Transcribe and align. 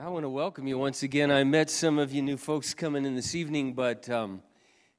I 0.00 0.06
want 0.10 0.22
to 0.22 0.28
welcome 0.28 0.68
you 0.68 0.78
once 0.78 1.02
again. 1.02 1.32
I 1.32 1.42
met 1.42 1.68
some 1.68 1.98
of 1.98 2.12
you 2.12 2.22
new 2.22 2.36
folks 2.36 2.72
coming 2.72 3.04
in 3.04 3.16
this 3.16 3.34
evening, 3.34 3.72
but 3.72 4.08
um, 4.08 4.42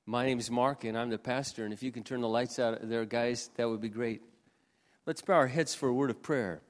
my 0.05 0.25
name 0.25 0.39
is 0.39 0.51
Mark 0.51 0.83
and 0.83 0.97
I'm 0.97 1.09
the 1.09 1.17
pastor. 1.17 1.63
And 1.63 1.71
if 1.71 1.81
you 1.81 1.89
can 1.89 2.03
turn 2.03 2.19
the 2.19 2.27
lights 2.27 2.59
out 2.59 2.77
there, 2.81 3.05
guys, 3.05 3.49
that 3.55 3.69
would 3.69 3.79
be 3.79 3.87
great. 3.87 4.21
Let's 5.05 5.21
bow 5.21 5.35
our 5.35 5.47
heads 5.47 5.73
for 5.73 5.87
a 5.87 5.93
word 5.93 6.09
of 6.09 6.21
prayer. 6.21 6.61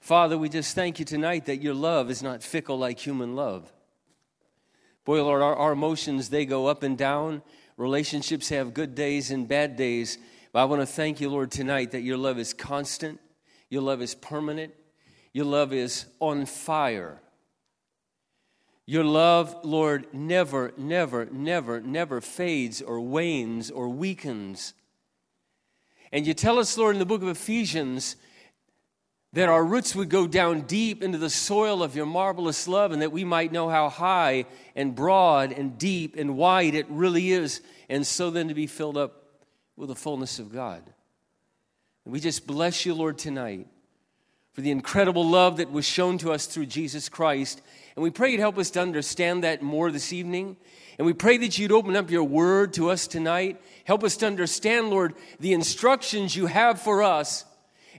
Father, 0.00 0.38
we 0.38 0.48
just 0.48 0.74
thank 0.74 0.98
you 0.98 1.04
tonight 1.04 1.44
that 1.44 1.60
your 1.60 1.74
love 1.74 2.10
is 2.10 2.22
not 2.22 2.42
fickle 2.42 2.78
like 2.78 2.98
human 2.98 3.36
love. 3.36 3.70
Boy, 5.04 5.22
Lord, 5.22 5.42
our, 5.42 5.54
our 5.54 5.72
emotions, 5.72 6.30
they 6.30 6.46
go 6.46 6.66
up 6.68 6.84
and 6.84 6.96
down. 6.96 7.42
Relationships 7.76 8.48
have 8.48 8.72
good 8.72 8.94
days 8.94 9.30
and 9.30 9.46
bad 9.46 9.76
days. 9.76 10.16
But 10.52 10.60
I 10.60 10.64
want 10.64 10.80
to 10.80 10.86
thank 10.86 11.20
you, 11.20 11.28
Lord, 11.28 11.50
tonight 11.50 11.90
that 11.90 12.00
your 12.00 12.16
love 12.16 12.38
is 12.38 12.54
constant, 12.54 13.20
your 13.68 13.82
love 13.82 14.00
is 14.00 14.14
permanent, 14.14 14.72
your 15.34 15.44
love 15.44 15.74
is 15.74 16.06
on 16.18 16.46
fire. 16.46 17.20
Your 18.86 19.04
love, 19.04 19.56
Lord, 19.64 20.12
never, 20.12 20.72
never, 20.76 21.26
never, 21.26 21.80
never 21.80 22.20
fades 22.20 22.82
or 22.82 23.00
wanes 23.00 23.70
or 23.70 23.88
weakens. 23.88 24.74
And 26.12 26.26
you 26.26 26.34
tell 26.34 26.58
us, 26.58 26.76
Lord, 26.76 26.94
in 26.94 26.98
the 26.98 27.06
book 27.06 27.22
of 27.22 27.28
Ephesians, 27.28 28.16
that 29.32 29.48
our 29.48 29.64
roots 29.64 29.96
would 29.96 30.10
go 30.10 30.26
down 30.26 30.60
deep 30.60 31.02
into 31.02 31.18
the 31.18 31.30
soil 31.30 31.82
of 31.82 31.96
your 31.96 32.06
marvelous 32.06 32.68
love 32.68 32.92
and 32.92 33.02
that 33.02 33.10
we 33.10 33.24
might 33.24 33.50
know 33.50 33.68
how 33.68 33.88
high 33.88 34.44
and 34.76 34.94
broad 34.94 35.50
and 35.50 35.76
deep 35.78 36.14
and 36.16 36.36
wide 36.36 36.74
it 36.74 36.86
really 36.88 37.32
is, 37.32 37.62
and 37.88 38.06
so 38.06 38.30
then 38.30 38.48
to 38.48 38.54
be 38.54 38.66
filled 38.66 38.96
up 38.96 39.24
with 39.76 39.88
the 39.88 39.96
fullness 39.96 40.38
of 40.38 40.52
God. 40.52 40.82
And 42.04 42.12
we 42.12 42.20
just 42.20 42.46
bless 42.46 42.84
you, 42.84 42.94
Lord, 42.94 43.18
tonight 43.18 43.66
for 44.54 44.62
the 44.62 44.70
incredible 44.70 45.28
love 45.28 45.58
that 45.58 45.70
was 45.70 45.84
shown 45.84 46.16
to 46.18 46.32
us 46.32 46.46
through 46.46 46.66
Jesus 46.66 47.08
Christ 47.08 47.60
and 47.96 48.02
we 48.02 48.10
pray 48.10 48.32
you'd 48.32 48.40
help 48.40 48.58
us 48.58 48.70
to 48.70 48.80
understand 48.80 49.44
that 49.44 49.62
more 49.62 49.90
this 49.90 50.12
evening. 50.12 50.56
And 50.98 51.06
we 51.06 51.12
pray 51.12 51.36
that 51.38 51.58
you'd 51.58 51.72
open 51.72 51.96
up 51.96 52.10
your 52.10 52.24
word 52.24 52.72
to 52.74 52.90
us 52.90 53.06
tonight. 53.06 53.60
Help 53.84 54.02
us 54.02 54.16
to 54.18 54.26
understand, 54.26 54.90
Lord, 54.90 55.14
the 55.38 55.52
instructions 55.52 56.34
you 56.34 56.46
have 56.46 56.80
for 56.80 57.02
us 57.02 57.44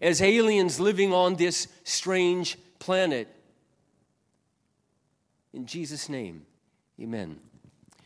as 0.02 0.22
aliens 0.22 0.80
living 0.80 1.14
on 1.14 1.36
this 1.36 1.68
strange 1.84 2.58
planet. 2.80 3.30
In 5.54 5.66
Jesus' 5.66 6.10
name, 6.10 6.46
amen. 7.02 7.40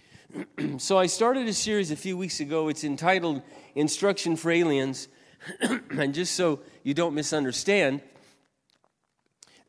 so 0.77 0.99
I 0.99 1.07
started 1.07 1.47
a 1.47 1.53
series 1.53 1.89
a 1.89 1.95
few 1.95 2.15
weeks 2.15 2.39
ago. 2.39 2.67
It's 2.67 2.83
entitled 2.83 3.41
Instruction 3.73 4.35
for 4.35 4.51
Aliens. 4.51 5.07
and 5.89 6.13
just 6.13 6.35
so 6.35 6.59
you 6.83 6.93
don't 6.93 7.15
misunderstand, 7.15 8.01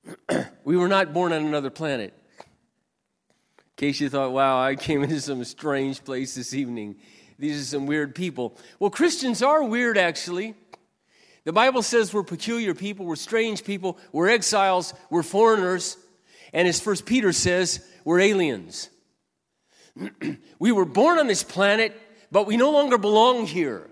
we 0.64 0.76
were 0.76 0.88
not 0.88 1.12
born 1.12 1.32
on 1.32 1.44
another 1.44 1.70
planet. 1.70 2.14
In 2.38 3.64
case 3.76 4.00
you 4.00 4.08
thought, 4.08 4.32
wow, 4.32 4.60
I 4.62 4.74
came 4.74 5.02
into 5.02 5.20
some 5.20 5.42
strange 5.44 6.04
place 6.04 6.34
this 6.34 6.54
evening. 6.54 6.96
These 7.38 7.60
are 7.60 7.64
some 7.64 7.86
weird 7.86 8.14
people. 8.14 8.56
Well, 8.78 8.90
Christians 8.90 9.42
are 9.42 9.62
weird, 9.64 9.96
actually. 9.96 10.54
The 11.44 11.52
Bible 11.52 11.82
says 11.82 12.12
we're 12.12 12.22
peculiar 12.22 12.74
people, 12.74 13.06
we're 13.06 13.16
strange 13.16 13.64
people, 13.64 13.98
we're 14.12 14.28
exiles, 14.28 14.92
we're 15.08 15.22
foreigners. 15.22 15.96
And 16.52 16.68
as 16.68 16.80
First 16.80 17.06
Peter 17.06 17.32
says, 17.32 17.84
we're 18.04 18.20
aliens. 18.20 18.90
we 20.58 20.72
were 20.72 20.84
born 20.84 21.18
on 21.18 21.26
this 21.26 21.42
planet, 21.42 21.98
but 22.30 22.46
we 22.46 22.58
no 22.58 22.70
longer 22.70 22.98
belong 22.98 23.46
here. 23.46 23.88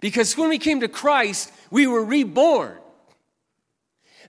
Because 0.00 0.36
when 0.36 0.50
we 0.50 0.58
came 0.58 0.80
to 0.80 0.88
Christ, 0.88 1.50
we 1.70 1.86
were 1.86 2.04
reborn. 2.04 2.76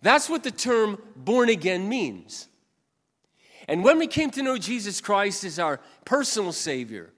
That's 0.04 0.30
what 0.30 0.44
the 0.44 0.52
term 0.52 1.02
born 1.16 1.50
again 1.50 1.90
means. 1.90 2.48
And 3.70 3.84
when 3.86 3.98
we 3.98 4.08
came 4.08 4.30
to 4.32 4.44
know 4.44 4.58
Jesus 4.58 5.00
Christ 5.00 5.46
as 5.46 5.58
our 5.58 5.80
personal 6.04 6.52
Savior, 6.52 7.14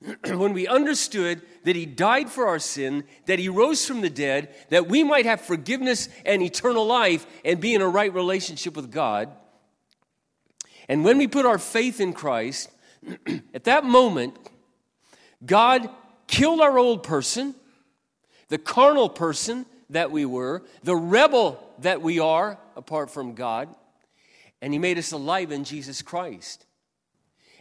when 0.26 0.52
we 0.52 0.66
understood 0.66 1.42
that 1.62 1.76
He 1.76 1.86
died 1.86 2.28
for 2.28 2.48
our 2.48 2.58
sin, 2.58 3.04
that 3.26 3.38
He 3.38 3.48
rose 3.48 3.86
from 3.86 4.00
the 4.00 4.10
dead, 4.10 4.52
that 4.70 4.88
we 4.88 5.04
might 5.04 5.26
have 5.26 5.40
forgiveness 5.40 6.08
and 6.24 6.42
eternal 6.42 6.84
life 6.84 7.24
and 7.44 7.60
be 7.60 7.72
in 7.72 7.80
a 7.80 7.88
right 7.88 8.12
relationship 8.12 8.74
with 8.74 8.90
God, 8.90 9.30
and 10.88 11.04
when 11.04 11.18
we 11.18 11.28
put 11.28 11.46
our 11.46 11.58
faith 11.58 12.00
in 12.00 12.12
Christ, 12.12 12.68
at 13.54 13.64
that 13.64 13.84
moment, 13.84 14.36
God 15.44 15.88
killed 16.26 16.60
our 16.60 16.78
old 16.78 17.04
person, 17.04 17.54
the 18.48 18.58
carnal 18.58 19.08
person 19.08 19.66
that 19.90 20.10
we 20.10 20.24
were, 20.24 20.64
the 20.82 20.96
rebel 20.96 21.62
that 21.80 22.02
we 22.02 22.18
are 22.18 22.58
apart 22.76 23.10
from 23.10 23.34
God, 23.34 23.74
and 24.60 24.72
He 24.72 24.78
made 24.78 24.98
us 24.98 25.12
alive 25.12 25.52
in 25.52 25.64
Jesus 25.64 26.02
Christ. 26.02 26.66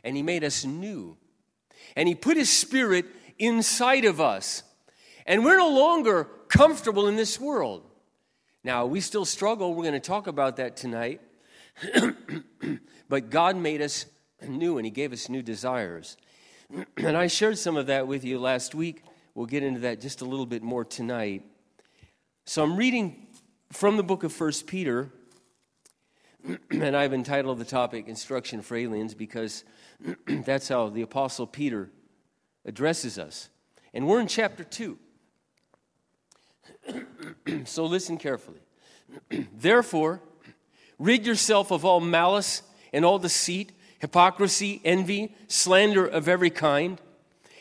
And 0.04 0.16
He 0.16 0.24
made 0.24 0.44
us 0.44 0.66
new. 0.66 1.18
And 1.96 2.08
He 2.08 2.16
put 2.16 2.38
His 2.38 2.50
Spirit 2.50 3.06
inside 3.38 4.06
of 4.06 4.22
us. 4.22 4.64
And 5.26 5.44
we're 5.44 5.58
no 5.58 5.70
longer 5.70 6.26
comfortable 6.48 7.08
in 7.08 7.16
this 7.16 7.40
world. 7.40 7.84
Now, 8.64 8.86
we 8.86 9.02
still 9.02 9.26
struggle. 9.26 9.74
We're 9.74 9.84
going 9.84 9.94
to 9.94 10.00
talk 10.00 10.28
about 10.28 10.58
that 10.58 10.78
tonight. 10.78 11.22
but 13.10 13.30
God 13.30 13.56
made 13.56 13.82
us 13.82 14.06
new 14.48 14.78
and 14.78 14.86
He 14.86 14.92
gave 14.92 15.14
us 15.14 15.30
new 15.30 15.42
desires. 15.42 16.18
and 16.98 17.18
I 17.18 17.28
shared 17.28 17.58
some 17.58 17.78
of 17.78 17.88
that 17.88 18.08
with 18.08 18.24
you 18.24 18.40
last 18.40 18.74
week. 18.74 19.04
We'll 19.34 19.46
get 19.46 19.64
into 19.64 19.82
that 19.82 20.00
just 20.00 20.22
a 20.22 20.26
little 20.26 20.46
bit 20.46 20.64
more 20.64 20.86
tonight. 20.86 21.44
So 22.46 22.64
I'm 22.64 22.78
reading 22.78 23.25
from 23.72 23.98
the 23.98 24.04
book 24.04 24.24
of 24.24 24.32
First 24.32 24.68
Peter, 24.68 25.12
and 26.72 26.96
I've 26.96 27.14
entitled 27.14 27.60
the 27.60 27.66
topic 27.66 28.08
Instruction 28.08 28.62
for 28.62 28.76
Aliens 28.76 29.14
because 29.14 29.64
that's 30.28 30.68
how 30.68 30.90
the 30.90 31.02
Apostle 31.02 31.48
Peter 31.48 31.90
addresses 32.66 33.18
us. 33.18 33.50
And 33.94 34.08
we're 34.08 34.20
in 34.20 34.28
chapter 34.28 34.64
2. 34.64 34.98
so 37.66 37.86
listen 37.86 38.18
carefully. 38.18 38.60
Therefore, 39.58 40.22
rid 41.00 41.26
yourself 41.26 41.72
of 41.72 41.86
all 41.86 42.00
malice 42.00 42.62
and 42.94 43.06
all 43.06 43.20
deceit, 43.20 43.72
hypocrisy, 44.00 44.82
envy, 44.84 45.36
slander 45.48 46.06
of 46.06 46.28
every 46.28 46.50
kind, 46.50 47.00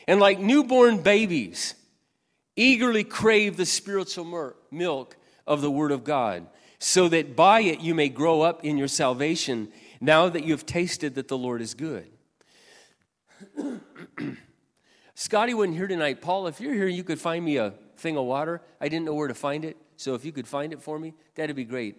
and 0.07 0.21
like 0.21 0.39
newborn 0.39 1.03
babies, 1.03 1.75
eagerly 2.57 3.05
crave 3.05 3.57
the 3.57 3.67
spiritual 3.67 4.55
milk 4.71 5.17
of 5.47 5.61
the 5.61 5.71
Word 5.71 5.93
of 5.93 6.05
God, 6.05 6.47
so 6.79 7.09
that 7.09 7.37
by 7.37 7.61
it 7.61 7.81
you 7.81 7.95
may 7.95 8.09
grow 8.09 8.43
up 8.43 8.65
in 8.65 8.77
your 8.77 8.89
salvation, 8.89 9.69
now 10.01 10.29
that 10.29 10.45
you 10.45 10.53
have 10.53 10.67
tasted 10.67 11.15
that 11.15 11.29
the 11.29 11.39
Lord 11.39 11.63
is 11.63 11.75
good. 11.75 12.11
Scotty 15.15 15.55
wasn't 15.55 15.77
here 15.77 15.87
tonight. 15.87 16.21
Paul, 16.21 16.47
if 16.47 16.61
you're 16.61 16.75
here, 16.75 16.89
you 16.89 17.05
could 17.05 17.21
find 17.21 17.45
me 17.45 17.57
a 17.57 17.75
thing 17.97 18.17
of 18.17 18.25
water. 18.25 18.61
I 18.81 18.89
didn't 18.89 19.07
know 19.07 19.15
where 19.15 19.29
to 19.29 19.35
find 19.35 19.65
it, 19.65 19.77
so 19.97 20.15
if 20.15 20.25
you 20.25 20.33
could 20.33 20.49
find 20.49 20.73
it 20.73 20.83
for 20.83 20.99
me, 20.99 21.15
that'd 21.35 21.55
be 21.55 21.65
great. 21.65 21.97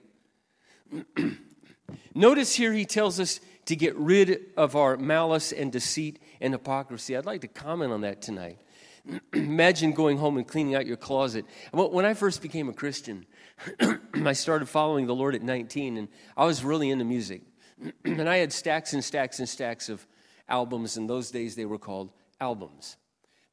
Notice 2.13 2.55
here 2.55 2.73
he 2.73 2.85
tells 2.85 3.19
us 3.19 3.39
to 3.65 3.75
get 3.75 3.95
rid 3.95 4.41
of 4.57 4.75
our 4.75 4.97
malice 4.97 5.51
and 5.51 5.71
deceit 5.71 6.19
and 6.39 6.53
hypocrisy. 6.53 7.17
I'd 7.17 7.25
like 7.25 7.41
to 7.41 7.47
comment 7.47 7.91
on 7.91 8.01
that 8.01 8.21
tonight. 8.21 8.59
Imagine 9.33 9.91
going 9.91 10.17
home 10.17 10.37
and 10.37 10.47
cleaning 10.47 10.75
out 10.75 10.85
your 10.85 10.97
closet. 10.97 11.45
When 11.71 12.05
I 12.05 12.13
first 12.13 12.41
became 12.41 12.69
a 12.69 12.73
Christian, 12.73 13.25
I 14.25 14.33
started 14.33 14.67
following 14.67 15.07
the 15.07 15.15
Lord 15.15 15.35
at 15.35 15.41
19, 15.41 15.97
and 15.97 16.07
I 16.35 16.45
was 16.45 16.63
really 16.63 16.89
into 16.89 17.05
music. 17.05 17.41
and 18.05 18.29
I 18.29 18.37
had 18.37 18.51
stacks 18.53 18.93
and 18.93 19.03
stacks 19.03 19.39
and 19.39 19.47
stacks 19.47 19.89
of 19.89 20.05
albums. 20.47 20.97
In 20.97 21.07
those 21.07 21.31
days, 21.31 21.55
they 21.55 21.65
were 21.65 21.77
called 21.77 22.11
albums. 22.39 22.97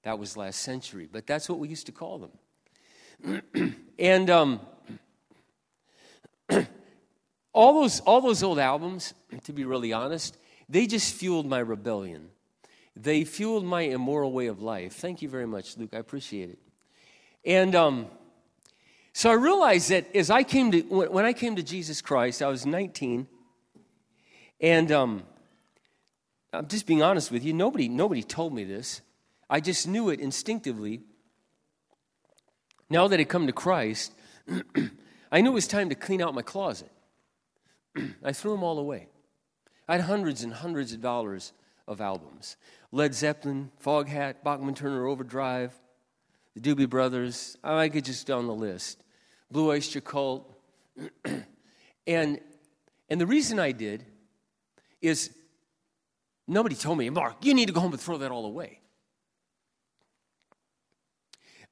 That 0.03 0.19
was 0.19 0.37
last 0.37 0.61
century, 0.61 1.09
but 1.11 1.27
that's 1.27 1.49
what 1.49 1.59
we 1.59 1.69
used 1.69 1.87
to 1.87 1.93
call 1.93 2.31
them. 3.23 3.45
and 3.99 4.31
um, 4.31 4.61
all 7.53 7.83
those 7.83 8.01
all 8.01 8.21
those 8.21 8.43
old 8.43 8.59
albums, 8.59 9.15
to 9.45 9.53
be 9.53 9.65
really 9.65 9.93
honest, 9.93 10.37
they 10.69 10.87
just 10.87 11.15
fueled 11.15 11.47
my 11.47 11.61
rebellion. 11.61 12.31
They 12.97 13.25
fueled 13.25 13.65
my 13.65 13.83
immoral 13.83 14.33
way 14.33 14.49
of 14.49 14.61
life. 14.61 14.95
Thank 14.95 15.23
you 15.23 15.29
very 15.29 15.47
much, 15.47 15.79
Luke. 15.79 15.91
I 15.95 15.99
appreciate 15.99 16.51
it. 16.51 16.59
And 17.45 17.75
um, 17.75 18.07
so 19.13 19.31
I 19.31 19.35
realized 19.35 19.91
that 19.91 20.15
as 20.17 20.31
I 20.31 20.43
came 20.43 20.73
to, 20.73 20.81
when 20.83 21.25
I 21.25 21.33
came 21.33 21.57
to 21.57 21.63
Jesus 21.63 22.01
Christ, 22.01 22.43
I 22.43 22.49
was 22.49 22.65
19. 22.65 23.27
And 24.61 24.93
um, 24.93 25.23
I'm 26.53 26.67
just 26.67 26.87
being 26.87 27.03
honest 27.03 27.31
with 27.31 27.45
you, 27.45 27.53
nobody, 27.53 27.89
nobody 27.89 28.23
told 28.23 28.55
me 28.55 28.65
this. 28.65 29.03
I 29.51 29.61
just 29.61 29.87
knew 29.87 30.09
it 30.09 30.21
instinctively. 30.21 31.03
Now 32.89 33.07
that 33.09 33.21
I 33.21 33.25
come 33.25 33.47
to 33.47 33.53
Christ, 33.53 34.15
I 35.33 35.41
knew 35.41 35.51
it 35.51 35.55
was 35.55 35.67
time 35.67 35.91
to 35.91 35.95
clean 35.95 36.23
out 36.23 36.35
my 36.35 36.43
closet. 36.43 36.91
I 38.25 38.33
threw 38.33 38.53
them 38.53 38.63
all 38.63 38.79
away. 38.79 39.09
I 39.89 39.97
had 39.97 40.03
hundreds 40.03 40.43
and 40.43 40.55
hundreds 40.55 40.93
of 40.93 41.03
dollars 41.03 41.53
of 41.87 42.01
albums. 42.01 42.57
Led 42.93 43.15
Zeppelin, 43.15 43.71
Foghat, 43.83 44.43
Bachman 44.43 44.75
Turner 44.75 45.07
Overdrive, 45.07 45.79
the 46.55 46.61
Doobie 46.61 46.89
Brothers. 46.89 47.57
I 47.63 47.89
could 47.89 48.05
just 48.05 48.31
on 48.31 48.47
the 48.47 48.55
list. 48.55 49.03
Blue 49.51 49.71
Oyster 49.71 50.01
Cult. 50.01 50.53
and, 51.25 51.45
and 52.07 52.41
And 53.09 53.21
the 53.21 53.27
reason 53.27 53.59
I 53.59 53.73
did 53.73 54.05
is 55.01 55.31
nobody 56.47 56.75
told 56.75 56.99
me, 56.99 57.11
Mark, 57.11 57.45
you 57.45 57.55
need 57.55 57.67
to 57.67 57.73
go 57.73 57.81
home 57.81 57.93
and 57.93 58.01
throw 58.01 58.19
that 58.19 58.31
all 58.31 58.47
away. 58.47 58.81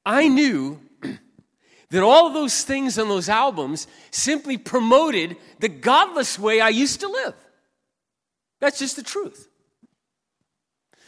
I 0.05 0.27
knew 0.27 0.79
that 1.89 2.03
all 2.03 2.27
of 2.27 2.33
those 2.33 2.63
things 2.63 2.97
on 2.97 3.07
those 3.07 3.29
albums 3.29 3.87
simply 4.09 4.57
promoted 4.57 5.37
the 5.59 5.69
godless 5.69 6.39
way 6.39 6.59
I 6.59 6.69
used 6.69 7.01
to 7.01 7.07
live. 7.07 7.35
That's 8.59 8.79
just 8.79 8.95
the 8.95 9.03
truth. 9.03 9.47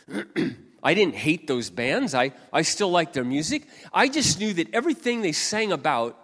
I 0.83 0.93
didn't 0.93 1.15
hate 1.15 1.47
those 1.47 1.69
bands. 1.69 2.13
I, 2.13 2.33
I 2.51 2.61
still 2.61 2.91
liked 2.91 3.13
their 3.13 3.23
music. 3.23 3.67
I 3.93 4.09
just 4.09 4.39
knew 4.39 4.53
that 4.53 4.73
everything 4.73 5.21
they 5.21 5.31
sang 5.31 5.71
about 5.71 6.19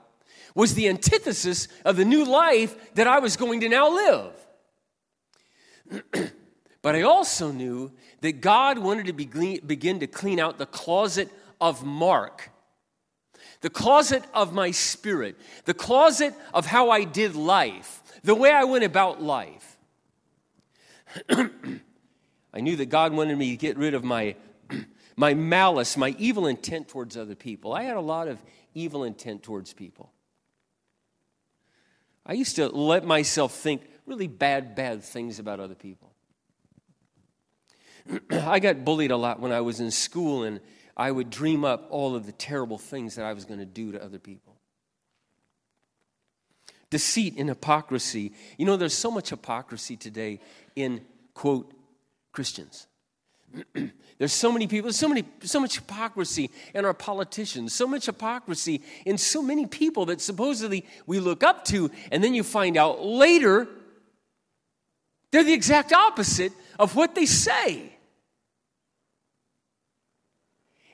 was 0.54 0.74
the 0.76 0.90
antithesis 0.90 1.68
of 1.86 1.96
the 1.96 2.06
new 2.06 2.26
life 2.26 2.94
that 2.96 3.08
I 3.08 3.20
was 3.20 3.38
going 3.38 3.62
to 3.62 3.70
now 3.70 3.90
live. 3.90 4.34
but 6.82 6.96
I 6.96 7.04
also 7.04 7.52
knew 7.52 7.92
that 8.22 8.42
God 8.42 8.78
wanted 8.78 9.06
to 9.06 9.14
be, 9.14 9.60
begin 9.60 10.02
to 10.02 10.08
clean 10.08 10.40
out 10.40 10.58
the 10.58 10.66
closet 10.66 11.30
of 11.62 11.84
Mark 11.84 12.52
the 13.62 13.70
closet 13.70 14.24
of 14.34 14.54
my 14.54 14.72
spirit, 14.72 15.36
the 15.66 15.74
closet 15.74 16.34
of 16.54 16.66
how 16.66 16.90
I 16.90 17.04
did 17.04 17.36
life, 17.36 18.02
the 18.24 18.36
way 18.36 18.52
I 18.52 18.64
went 18.64 18.84
about 18.84 19.22
life. 19.22 19.78
I 21.30 22.62
knew 22.62 22.76
that 22.78 22.88
God 22.88 23.14
wanted 23.14 23.38
me 23.38 23.52
to 23.52 23.58
get 23.58 23.78
rid 23.78 23.94
of 23.94 24.04
my, 24.04 24.36
my 25.20 25.34
malice, 25.34 25.98
my 25.98 26.16
evil 26.18 26.48
intent 26.48 26.88
towards 26.88 27.18
other 27.18 27.36
people. 27.36 27.74
I 27.74 27.84
had 27.84 27.98
a 27.98 28.02
lot 28.02 28.30
of 28.30 28.42
evil 28.74 29.04
intent 29.04 29.44
towards 29.44 29.74
people. 29.74 30.14
I 32.26 32.34
used 32.34 32.56
to 32.56 32.70
let 32.70 33.04
myself 33.04 33.54
think 33.54 33.82
really 34.06 34.28
bad, 34.28 34.76
bad 34.76 35.04
things 35.04 35.38
about 35.38 35.60
other 35.60 35.76
people. 35.76 36.14
I 38.32 38.60
got 38.60 38.86
bullied 38.86 39.12
a 39.12 39.18
lot 39.18 39.42
when 39.42 39.52
I 39.52 39.60
was 39.60 39.82
in 39.82 39.92
school, 39.92 40.44
and 40.44 40.62
I 40.96 41.12
would 41.12 41.30
dream 41.30 41.66
up 41.66 41.88
all 41.90 42.16
of 42.16 42.26
the 42.26 42.32
terrible 42.32 42.78
things 42.78 43.16
that 43.16 43.26
I 43.26 43.34
was 43.34 43.44
going 43.44 43.60
to 43.60 43.66
do 43.66 43.92
to 43.92 44.02
other 44.02 44.20
people. 44.20 44.56
Deceit 46.92 47.34
and 47.38 47.50
hypocrisy. 47.50 48.32
You 48.58 48.66
know, 48.66 48.78
there's 48.78 48.94
so 48.94 49.12
much 49.12 49.32
hypocrisy 49.32 49.98
today 49.98 50.40
in, 50.78 51.02
quote, 51.34 51.74
Christians. 52.32 52.88
there's 54.18 54.34
so 54.34 54.52
many 54.52 54.68
people, 54.68 54.92
so, 54.94 55.08
many, 55.08 55.24
so 55.42 55.60
much 55.60 55.76
hypocrisy 55.76 56.50
in 56.74 56.86
our 56.86 56.94
politicians, 56.94 57.74
so 57.74 57.88
much 57.88 58.06
hypocrisy 58.06 58.82
in 59.06 59.18
so 59.18 59.42
many 59.42 59.66
people 59.66 60.06
that 60.08 60.22
supposedly 60.22 60.86
we 61.06 61.20
look 61.20 61.44
up 61.44 61.66
to, 61.66 61.90
and 62.12 62.24
then 62.24 62.34
you 62.34 62.44
find 62.44 62.78
out 62.78 63.04
later 63.04 63.68
they're 65.32 65.44
the 65.44 65.54
exact 65.54 65.94
opposite 65.94 66.54
of 66.78 66.96
what 66.96 67.16
they 67.16 67.26
say. 67.26 67.94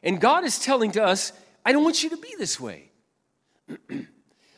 And 0.04 0.22
God 0.22 0.44
is 0.44 0.60
telling 0.60 0.92
to 0.92 1.04
us, 1.04 1.32
I 1.66 1.72
don't 1.72 1.84
want 1.84 2.04
you 2.04 2.12
to 2.12 2.18
be 2.18 2.36
this 2.38 2.60
way. 2.60 2.92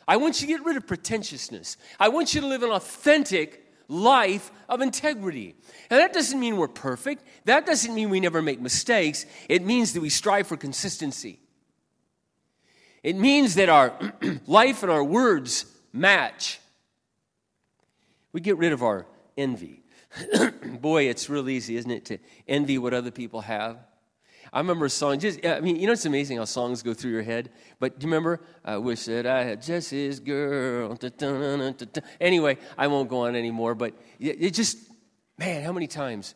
I 0.08 0.16
want 0.16 0.40
you 0.40 0.46
to 0.46 0.52
get 0.52 0.64
rid 0.64 0.76
of 0.76 0.86
pretentiousness. 0.86 1.76
I 1.98 2.08
want 2.08 2.34
you 2.34 2.40
to 2.40 2.46
live 2.46 2.62
an 2.62 2.70
authentic 2.70 3.64
life 3.88 4.50
of 4.68 4.80
integrity. 4.80 5.54
And 5.90 5.98
that 5.98 6.12
doesn't 6.12 6.38
mean 6.38 6.56
we're 6.56 6.68
perfect. 6.68 7.24
That 7.46 7.66
doesn't 7.66 7.94
mean 7.94 8.10
we 8.10 8.20
never 8.20 8.42
make 8.42 8.60
mistakes. 8.60 9.26
It 9.48 9.64
means 9.64 9.94
that 9.94 10.00
we 10.00 10.10
strive 10.10 10.46
for 10.46 10.56
consistency. 10.56 11.40
It 13.02 13.16
means 13.16 13.54
that 13.54 13.68
our 13.68 13.98
life 14.46 14.82
and 14.82 14.92
our 14.92 15.04
words 15.04 15.64
match. 15.92 16.60
We 18.32 18.40
get 18.40 18.58
rid 18.58 18.72
of 18.72 18.82
our 18.82 19.06
envy. 19.36 19.82
Boy, 20.80 21.04
it's 21.04 21.30
real 21.30 21.48
easy, 21.48 21.76
isn't 21.76 21.90
it, 21.90 22.04
to 22.06 22.18
envy 22.46 22.78
what 22.78 22.92
other 22.92 23.10
people 23.10 23.40
have? 23.42 23.78
I 24.52 24.58
remember 24.58 24.86
a 24.86 24.90
song, 24.90 25.18
just, 25.18 25.44
I 25.44 25.60
mean, 25.60 25.76
you 25.76 25.86
know, 25.86 25.92
it's 25.92 26.06
amazing 26.06 26.38
how 26.38 26.44
songs 26.44 26.82
go 26.82 26.94
through 26.94 27.10
your 27.10 27.22
head. 27.22 27.50
But 27.78 27.98
do 27.98 28.06
you 28.06 28.12
remember? 28.12 28.40
I 28.64 28.78
wish 28.78 29.04
that 29.04 29.26
I 29.26 29.44
had 29.44 29.62
Jesse's 29.62 30.20
girl. 30.20 30.98
Anyway, 32.20 32.58
I 32.76 32.86
won't 32.86 33.08
go 33.08 33.26
on 33.26 33.36
anymore. 33.36 33.74
But 33.74 33.94
it 34.18 34.54
just, 34.54 34.78
man, 35.36 35.62
how 35.62 35.72
many 35.72 35.86
times 35.86 36.34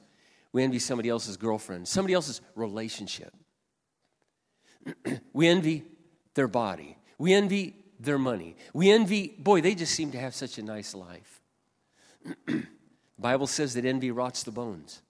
we 0.53 0.63
envy 0.63 0.79
somebody 0.79 1.09
else's 1.09 1.37
girlfriend, 1.37 1.89
somebody 1.89 2.15
else's 2.15 2.41
relationship? 2.55 3.35
we 5.33 5.49
envy 5.49 5.85
their 6.35 6.49
body. 6.49 6.99
We 7.19 7.33
envy 7.33 7.77
their 7.99 8.19
money. 8.19 8.57
We 8.75 8.91
envy, 8.91 9.35
boy, 9.39 9.61
they 9.61 9.75
just 9.75 9.95
seem 9.95 10.11
to 10.13 10.19
have 10.19 10.35
such 10.35 10.59
a 10.59 10.63
nice 10.63 10.95
life. 10.95 11.41
the 12.47 12.65
Bible 13.19 13.47
says 13.47 13.75
that 13.75 13.85
envy 13.85 14.11
rots 14.11 14.43
the 14.43 14.51
bones. 14.51 15.03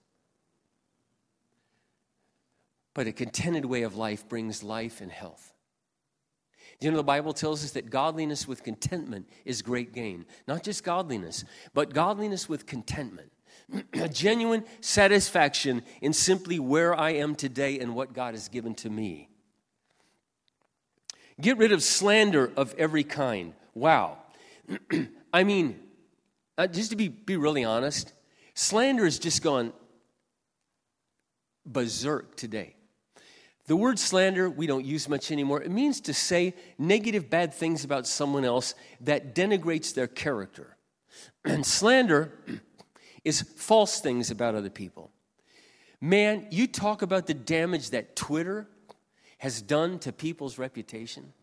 But 2.93 3.07
a 3.07 3.11
contented 3.11 3.65
way 3.65 3.83
of 3.83 3.95
life 3.95 4.27
brings 4.27 4.63
life 4.63 5.01
and 5.01 5.11
health. 5.11 5.53
You 6.79 6.91
know, 6.91 6.97
the 6.97 7.03
Bible 7.03 7.33
tells 7.33 7.63
us 7.63 7.71
that 7.71 7.89
godliness 7.89 8.47
with 8.47 8.63
contentment 8.63 9.29
is 9.45 9.61
great 9.61 9.93
gain. 9.93 10.25
Not 10.47 10.63
just 10.63 10.83
godliness, 10.83 11.45
but 11.73 11.93
godliness 11.93 12.49
with 12.49 12.65
contentment. 12.65 13.31
a 13.93 14.09
genuine 14.09 14.65
satisfaction 14.81 15.83
in 16.01 16.13
simply 16.13 16.59
where 16.59 16.97
I 16.97 17.11
am 17.11 17.35
today 17.35 17.79
and 17.79 17.95
what 17.95 18.13
God 18.13 18.33
has 18.33 18.49
given 18.49 18.75
to 18.75 18.89
me. 18.89 19.29
Get 21.39 21.57
rid 21.57 21.71
of 21.71 21.81
slander 21.81 22.51
of 22.55 22.75
every 22.77 23.03
kind. 23.03 23.53
Wow. 23.73 24.17
I 25.33 25.43
mean, 25.43 25.79
uh, 26.57 26.67
just 26.67 26.91
to 26.91 26.95
be, 26.95 27.07
be 27.07 27.37
really 27.37 27.63
honest, 27.63 28.13
slander 28.53 29.05
has 29.05 29.17
just 29.17 29.41
gone 29.41 29.73
berserk 31.65 32.35
today. 32.35 32.75
The 33.65 33.75
word 33.75 33.97
slander 33.97 34.49
we 34.49 34.67
don't 34.67 34.85
use 34.85 35.07
much 35.07 35.31
anymore. 35.31 35.61
It 35.61 35.71
means 35.71 36.01
to 36.01 36.13
say 36.13 36.53
negative, 36.77 37.29
bad 37.29 37.53
things 37.53 37.83
about 37.83 38.05
someone 38.05 38.43
else 38.43 38.75
that 39.01 39.33
denigrates 39.33 39.93
their 39.93 40.07
character. 40.07 40.77
And 41.45 41.65
slander 41.65 42.31
is 43.23 43.41
false 43.41 43.99
things 43.99 44.31
about 44.31 44.55
other 44.55 44.69
people. 44.69 45.11
Man, 45.99 46.47
you 46.51 46.67
talk 46.67 47.01
about 47.01 47.27
the 47.27 47.33
damage 47.33 47.91
that 47.91 48.15
Twitter 48.15 48.67
has 49.37 49.61
done 49.61 49.99
to 49.99 50.11
people's 50.11 50.57
reputation. 50.57 51.33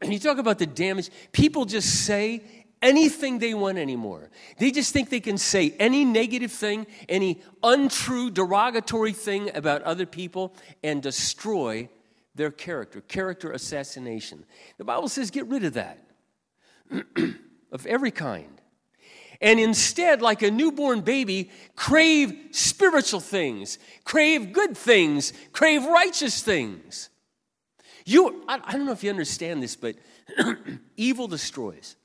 And 0.00 0.12
you 0.12 0.18
talk 0.18 0.38
about 0.38 0.58
the 0.58 0.66
damage, 0.66 1.10
people 1.32 1.64
just 1.64 2.06
say 2.06 2.42
anything 2.82 3.38
they 3.38 3.54
want 3.54 3.78
anymore. 3.78 4.30
They 4.58 4.70
just 4.70 4.92
think 4.92 5.08
they 5.08 5.20
can 5.20 5.38
say 5.38 5.74
any 5.78 6.04
negative 6.04 6.52
thing, 6.52 6.86
any 7.08 7.40
untrue, 7.62 8.30
derogatory 8.30 9.12
thing 9.12 9.54
about 9.54 9.82
other 9.82 10.06
people 10.06 10.54
and 10.82 11.02
destroy 11.02 11.88
their 12.34 12.50
character. 12.50 13.00
Character 13.02 13.52
assassination. 13.52 14.44
The 14.78 14.84
Bible 14.84 15.08
says 15.08 15.30
get 15.30 15.46
rid 15.46 15.64
of 15.64 15.74
that, 15.74 15.98
of 17.72 17.86
every 17.86 18.10
kind. 18.10 18.60
And 19.40 19.58
instead, 19.58 20.22
like 20.22 20.42
a 20.42 20.50
newborn 20.52 21.00
baby, 21.00 21.50
crave 21.74 22.32
spiritual 22.52 23.18
things, 23.18 23.78
crave 24.04 24.52
good 24.52 24.76
things, 24.76 25.32
crave 25.52 25.84
righteous 25.84 26.42
things. 26.42 27.08
You, 28.04 28.44
I, 28.46 28.60
I 28.64 28.72
don't 28.72 28.86
know 28.86 28.92
if 28.92 29.02
you 29.02 29.10
understand 29.10 29.62
this, 29.62 29.74
but 29.74 29.96
evil 30.96 31.26
destroys. 31.26 31.96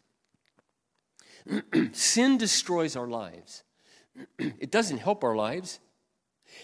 Sin 1.92 2.38
destroys 2.38 2.96
our 2.96 3.08
lives, 3.08 3.64
it 4.40 4.72
doesn't 4.72 4.98
help 4.98 5.24
our 5.24 5.36
lives. 5.36 5.80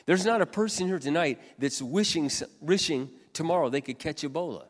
There's 0.05 0.25
not 0.25 0.41
a 0.41 0.45
person 0.45 0.87
here 0.87 0.99
tonight 0.99 1.39
that's 1.59 1.81
wishing, 1.81 2.29
wishing 2.61 3.09
tomorrow 3.33 3.69
they 3.69 3.81
could 3.81 3.99
catch 3.99 4.23
Ebola. 4.23 4.65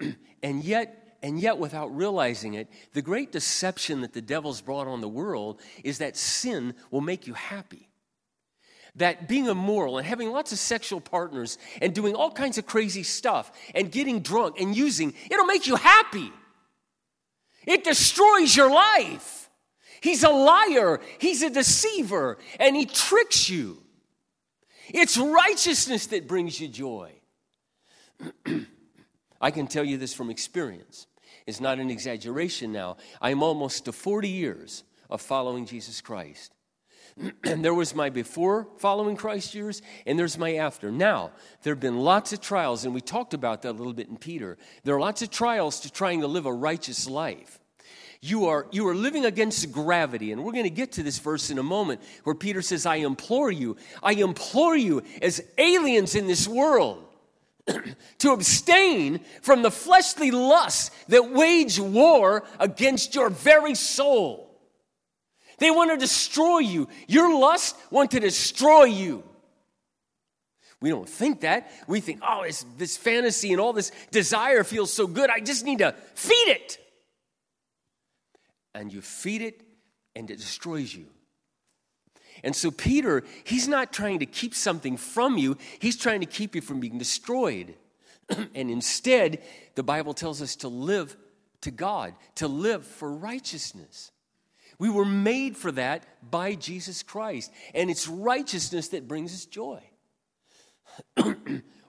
and 0.42 0.64
yet, 0.64 1.18
and 1.22 1.40
yet, 1.40 1.58
without 1.58 1.94
realizing 1.94 2.54
it, 2.54 2.68
the 2.92 3.02
great 3.02 3.32
deception 3.32 4.02
that 4.02 4.12
the 4.12 4.22
devil's 4.22 4.60
brought 4.60 4.86
on 4.86 5.00
the 5.00 5.08
world 5.08 5.60
is 5.82 5.98
that 5.98 6.16
sin 6.16 6.74
will 6.90 7.00
make 7.00 7.26
you 7.26 7.34
happy. 7.34 7.88
That 8.96 9.28
being 9.28 9.46
immoral 9.46 9.98
and 9.98 10.06
having 10.06 10.30
lots 10.30 10.52
of 10.52 10.58
sexual 10.58 11.00
partners 11.00 11.58
and 11.82 11.94
doing 11.94 12.14
all 12.14 12.30
kinds 12.30 12.56
of 12.58 12.66
crazy 12.66 13.02
stuff 13.02 13.52
and 13.74 13.92
getting 13.92 14.20
drunk 14.20 14.58
and 14.58 14.74
using, 14.74 15.12
it'll 15.30 15.46
make 15.46 15.66
you 15.66 15.76
happy. 15.76 16.32
It 17.66 17.84
destroys 17.84 18.56
your 18.56 18.70
life. 18.70 19.50
He's 20.00 20.22
a 20.22 20.30
liar, 20.30 21.00
he's 21.18 21.42
a 21.42 21.50
deceiver, 21.50 22.38
and 22.60 22.76
he 22.76 22.86
tricks 22.86 23.50
you. 23.50 23.82
It's 24.88 25.18
righteousness 25.18 26.06
that 26.08 26.28
brings 26.28 26.60
you 26.60 26.68
joy. 26.68 27.12
I 29.40 29.50
can 29.50 29.66
tell 29.66 29.84
you 29.84 29.98
this 29.98 30.14
from 30.14 30.30
experience. 30.30 31.06
It's 31.46 31.60
not 31.60 31.78
an 31.78 31.90
exaggeration 31.90 32.72
now. 32.72 32.96
I'm 33.20 33.42
almost 33.42 33.84
to 33.86 33.92
40 33.92 34.28
years 34.28 34.84
of 35.10 35.20
following 35.20 35.66
Jesus 35.66 36.00
Christ. 36.00 36.55
And 37.44 37.64
there 37.64 37.74
was 37.74 37.94
my 37.94 38.10
before 38.10 38.68
following 38.78 39.16
Christ 39.16 39.54
years, 39.54 39.82
and 40.06 40.18
there's 40.18 40.36
my 40.36 40.56
after. 40.56 40.90
Now, 40.90 41.32
there 41.62 41.72
have 41.72 41.80
been 41.80 41.98
lots 41.98 42.32
of 42.32 42.40
trials, 42.40 42.84
and 42.84 42.94
we 42.94 43.00
talked 43.00 43.34
about 43.34 43.62
that 43.62 43.70
a 43.70 43.78
little 43.78 43.94
bit 43.94 44.08
in 44.08 44.16
Peter. 44.16 44.58
There 44.84 44.94
are 44.94 45.00
lots 45.00 45.22
of 45.22 45.30
trials 45.30 45.80
to 45.80 45.92
trying 45.92 46.20
to 46.20 46.26
live 46.26 46.46
a 46.46 46.52
righteous 46.52 47.08
life. 47.08 47.58
you 48.20 48.46
are, 48.46 48.66
you 48.70 48.86
are 48.88 48.94
living 48.94 49.24
against 49.24 49.70
gravity. 49.72 50.32
And 50.32 50.44
we're 50.44 50.52
going 50.52 50.64
to 50.64 50.70
get 50.70 50.92
to 50.92 51.02
this 51.02 51.18
verse 51.18 51.50
in 51.50 51.58
a 51.58 51.62
moment 51.62 52.00
where 52.24 52.34
Peter 52.34 52.60
says, 52.62 52.84
I 52.84 52.96
implore 52.96 53.50
you, 53.50 53.76
I 54.02 54.12
implore 54.12 54.76
you 54.76 55.02
as 55.22 55.42
aliens 55.58 56.14
in 56.14 56.26
this 56.26 56.48
world 56.48 57.04
to 58.18 58.32
abstain 58.32 59.20
from 59.42 59.62
the 59.62 59.70
fleshly 59.70 60.30
lusts 60.30 60.90
that 61.08 61.30
wage 61.30 61.78
war 61.78 62.44
against 62.58 63.14
your 63.14 63.30
very 63.30 63.74
soul. 63.74 64.45
They 65.58 65.70
want 65.70 65.90
to 65.90 65.96
destroy 65.96 66.58
you. 66.58 66.88
Your 67.08 67.38
lust 67.38 67.76
want 67.90 68.10
to 68.12 68.20
destroy 68.20 68.84
you. 68.84 69.24
We 70.80 70.90
don't 70.90 71.08
think 71.08 71.40
that. 71.40 71.70
We 71.86 72.00
think, 72.00 72.20
oh, 72.22 72.46
this 72.76 72.96
fantasy 72.96 73.52
and 73.52 73.60
all 73.60 73.72
this 73.72 73.90
desire 74.10 74.62
feels 74.62 74.92
so 74.92 75.06
good. 75.06 75.30
I 75.30 75.40
just 75.40 75.64
need 75.64 75.78
to 75.78 75.94
feed 76.14 76.48
it 76.48 76.78
and 78.76 78.92
you 78.92 79.00
feed 79.00 79.42
it 79.42 79.62
and 80.14 80.30
it 80.30 80.36
destroys 80.36 80.94
you. 80.94 81.06
And 82.44 82.54
so, 82.54 82.70
Peter, 82.70 83.24
he's 83.44 83.66
not 83.66 83.92
trying 83.92 84.18
to 84.18 84.26
keep 84.26 84.54
something 84.54 84.96
from 84.96 85.38
you, 85.38 85.56
he's 85.78 85.96
trying 85.96 86.20
to 86.20 86.26
keep 86.26 86.54
you 86.54 86.60
from 86.60 86.80
being 86.80 86.98
destroyed. 86.98 87.74
and 88.28 88.70
instead, 88.70 89.42
the 89.74 89.82
Bible 89.82 90.12
tells 90.12 90.42
us 90.42 90.56
to 90.56 90.68
live 90.68 91.16
to 91.62 91.70
God, 91.70 92.14
to 92.36 92.46
live 92.46 92.86
for 92.86 93.10
righteousness. 93.10 94.12
We 94.78 94.90
were 94.90 95.04
made 95.04 95.56
for 95.56 95.72
that 95.72 96.04
by 96.30 96.54
Jesus 96.54 97.02
Christ, 97.02 97.52
and 97.74 97.90
it's 97.90 98.08
righteousness 98.08 98.88
that 98.88 99.08
brings 99.08 99.32
us 99.32 99.46
joy. 99.46 99.82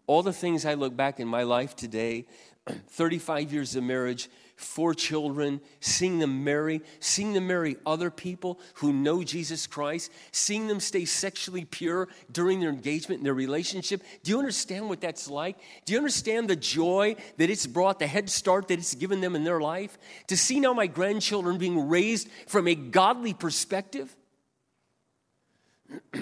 All 0.08 0.24
the 0.24 0.34
things 0.34 0.66
I 0.66 0.76
look 0.76 0.96
back 0.96 1.20
in 1.20 1.28
my 1.28 1.44
life 1.44 1.76
today, 1.76 2.28
35 2.90 3.52
years 3.52 3.76
of 3.76 3.84
marriage, 3.84 4.30
four 4.58 4.96
children, 4.96 5.62
seeing 5.80 6.18
them 6.18 6.44
marry, 6.44 6.82
seeing 7.00 7.34
them 7.34 7.48
marry 7.48 7.78
other 7.86 8.10
people 8.10 8.60
who 8.76 8.92
know 8.92 9.24
Jesus 9.24 9.68
Christ, 9.68 10.12
seeing 10.32 10.68
them 10.68 10.80
stay 10.80 11.06
sexually 11.06 11.64
pure 11.64 12.10
during 12.32 12.60
their 12.60 12.72
engagement 12.72 13.20
and 13.20 13.26
their 13.26 13.36
relationship. 13.36 14.02
Do 14.24 14.32
you 14.32 14.40
understand 14.40 14.90
what 14.90 15.00
that's 15.00 15.30
like? 15.30 15.58
Do 15.86 15.94
you 15.94 16.00
understand 16.00 16.50
the 16.50 16.56
joy 16.56 17.16
that 17.38 17.52
it's 17.52 17.68
brought, 17.68 18.00
the 18.00 18.08
head 18.08 18.30
start 18.30 18.68
that 18.68 18.80
it's 18.80 18.96
given 18.96 19.22
them 19.22 19.36
in 19.36 19.44
their 19.44 19.62
life? 19.62 19.98
To 20.28 20.36
see 20.36 20.60
now 20.60 20.74
my 20.74 20.88
grandchildren 20.88 21.60
being 21.60 21.88
raised 21.88 22.28
from 22.48 22.68
a 22.68 22.74
godly 22.74 23.36
perspective? 23.36 24.16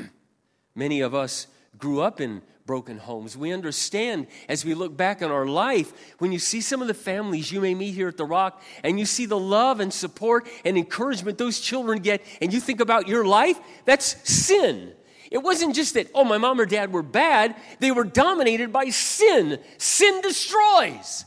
Many 0.76 1.00
of 1.00 1.16
us 1.16 1.48
grew 1.78 2.02
up 2.02 2.20
in 2.20 2.42
broken 2.66 2.98
homes. 2.98 3.38
We 3.38 3.52
understand 3.52 4.28
as 4.50 4.66
we 4.66 4.74
look 4.74 4.98
back 4.98 5.22
on 5.22 5.32
our 5.32 5.46
life, 5.46 5.94
when 6.20 6.32
you 6.32 6.40
see 6.40 6.62
some 6.62 6.82
of 6.82 6.88
the 6.88 6.94
families 6.94 7.52
you 7.52 7.62
may 7.62 7.76
meet 7.76 7.94
here 7.94 8.08
at 8.08 8.18
the 8.18 8.26
Rock, 8.26 8.62
and 8.84 9.00
you 9.00 9.06
see 9.06 9.26
the 9.26 9.40
love 9.40 9.80
and 9.80 9.94
support 9.94 10.48
and 10.64 10.78
encouragement 10.78 11.38
those 11.38 11.60
children 11.60 12.00
get, 12.00 12.22
and 12.42 12.52
you 12.52 12.60
think 12.60 12.80
about 12.80 13.08
your 13.08 13.26
life, 13.26 13.60
that's 13.86 14.30
sin. 14.30 14.94
It 15.32 15.40
wasn't 15.40 15.76
just 15.76 15.94
that, 15.94 16.10
oh, 16.14 16.24
my 16.24 16.38
mom 16.38 16.60
or 16.60 16.66
dad 16.66 16.92
were 16.92 17.04
bad, 17.04 17.56
they 17.80 17.92
were 17.92 18.04
dominated 18.04 18.72
by 18.72 18.90
sin. 18.90 19.60
Sin 19.78 20.22
destroys. 20.22 21.26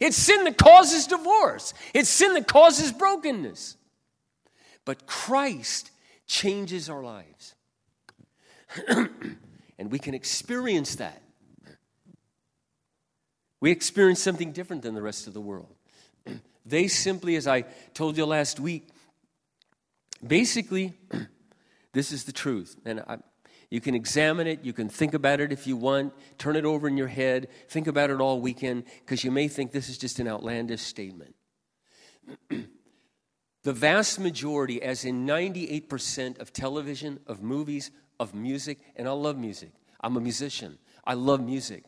It's 0.00 0.16
sin 0.16 0.44
that 0.44 0.58
causes 0.58 1.06
divorce, 1.06 1.74
it's 1.94 2.08
sin 2.08 2.34
that 2.34 2.48
causes 2.48 2.92
brokenness. 2.92 3.76
But 4.84 5.06
Christ 5.06 5.90
changes 6.26 6.88
our 6.88 7.02
lives. 7.02 7.54
and 9.78 9.90
we 9.90 9.98
can 9.98 10.14
experience 10.14 10.96
that. 10.96 11.22
We 13.60 13.70
experience 13.70 14.22
something 14.22 14.52
different 14.52 14.82
than 14.82 14.94
the 14.94 15.02
rest 15.02 15.26
of 15.26 15.34
the 15.34 15.40
world. 15.40 15.74
They 16.68 16.88
simply, 16.88 17.36
as 17.36 17.46
I 17.46 17.62
told 17.94 18.16
you 18.16 18.26
last 18.26 18.58
week, 18.58 18.88
basically, 20.26 20.94
this 21.92 22.10
is 22.10 22.24
the 22.24 22.32
truth. 22.32 22.74
And 22.84 23.04
I, 23.06 23.18
you 23.70 23.80
can 23.80 23.94
examine 23.94 24.48
it, 24.48 24.64
you 24.64 24.72
can 24.72 24.88
think 24.88 25.14
about 25.14 25.40
it 25.40 25.52
if 25.52 25.68
you 25.68 25.76
want, 25.76 26.12
turn 26.38 26.56
it 26.56 26.64
over 26.64 26.88
in 26.88 26.96
your 26.96 27.06
head, 27.06 27.48
think 27.68 27.86
about 27.86 28.10
it 28.10 28.20
all 28.20 28.40
weekend, 28.40 28.82
because 29.00 29.22
you 29.22 29.30
may 29.30 29.46
think 29.46 29.70
this 29.70 29.88
is 29.88 29.96
just 29.96 30.18
an 30.18 30.26
outlandish 30.26 30.80
statement. 30.80 31.36
the 33.66 33.72
vast 33.72 34.20
majority, 34.20 34.80
as 34.80 35.04
in 35.04 35.26
98% 35.26 36.38
of 36.38 36.52
television, 36.52 37.18
of 37.26 37.42
movies, 37.42 37.90
of 38.20 38.32
music, 38.32 38.78
and 38.94 39.08
I 39.08 39.10
love 39.10 39.36
music. 39.36 39.70
I'm 40.00 40.16
a 40.16 40.20
musician. 40.20 40.78
I 41.04 41.14
love 41.14 41.40
music. 41.40 41.84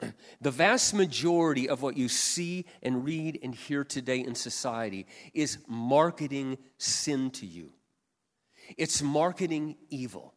The 0.40 0.50
vast 0.50 0.92
majority 0.92 1.68
of 1.68 1.82
what 1.82 1.96
you 1.96 2.08
see 2.08 2.64
and 2.82 3.04
read 3.04 3.38
and 3.44 3.54
hear 3.54 3.84
today 3.84 4.18
in 4.18 4.34
society 4.34 5.06
is 5.32 5.58
marketing 5.68 6.58
sin 6.78 7.30
to 7.30 7.46
you. 7.46 7.70
It's 8.76 9.00
marketing 9.00 9.76
evil. 9.88 10.34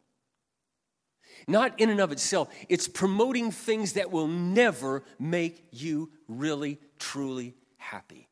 Not 1.48 1.80
in 1.80 1.90
and 1.90 2.00
of 2.00 2.12
itself, 2.12 2.54
it's 2.68 2.86
promoting 2.86 3.50
things 3.50 3.94
that 3.94 4.12
will 4.12 4.28
never 4.28 5.02
make 5.18 5.66
you 5.72 6.12
really, 6.28 6.78
truly 7.00 7.56
happy. 7.78 8.29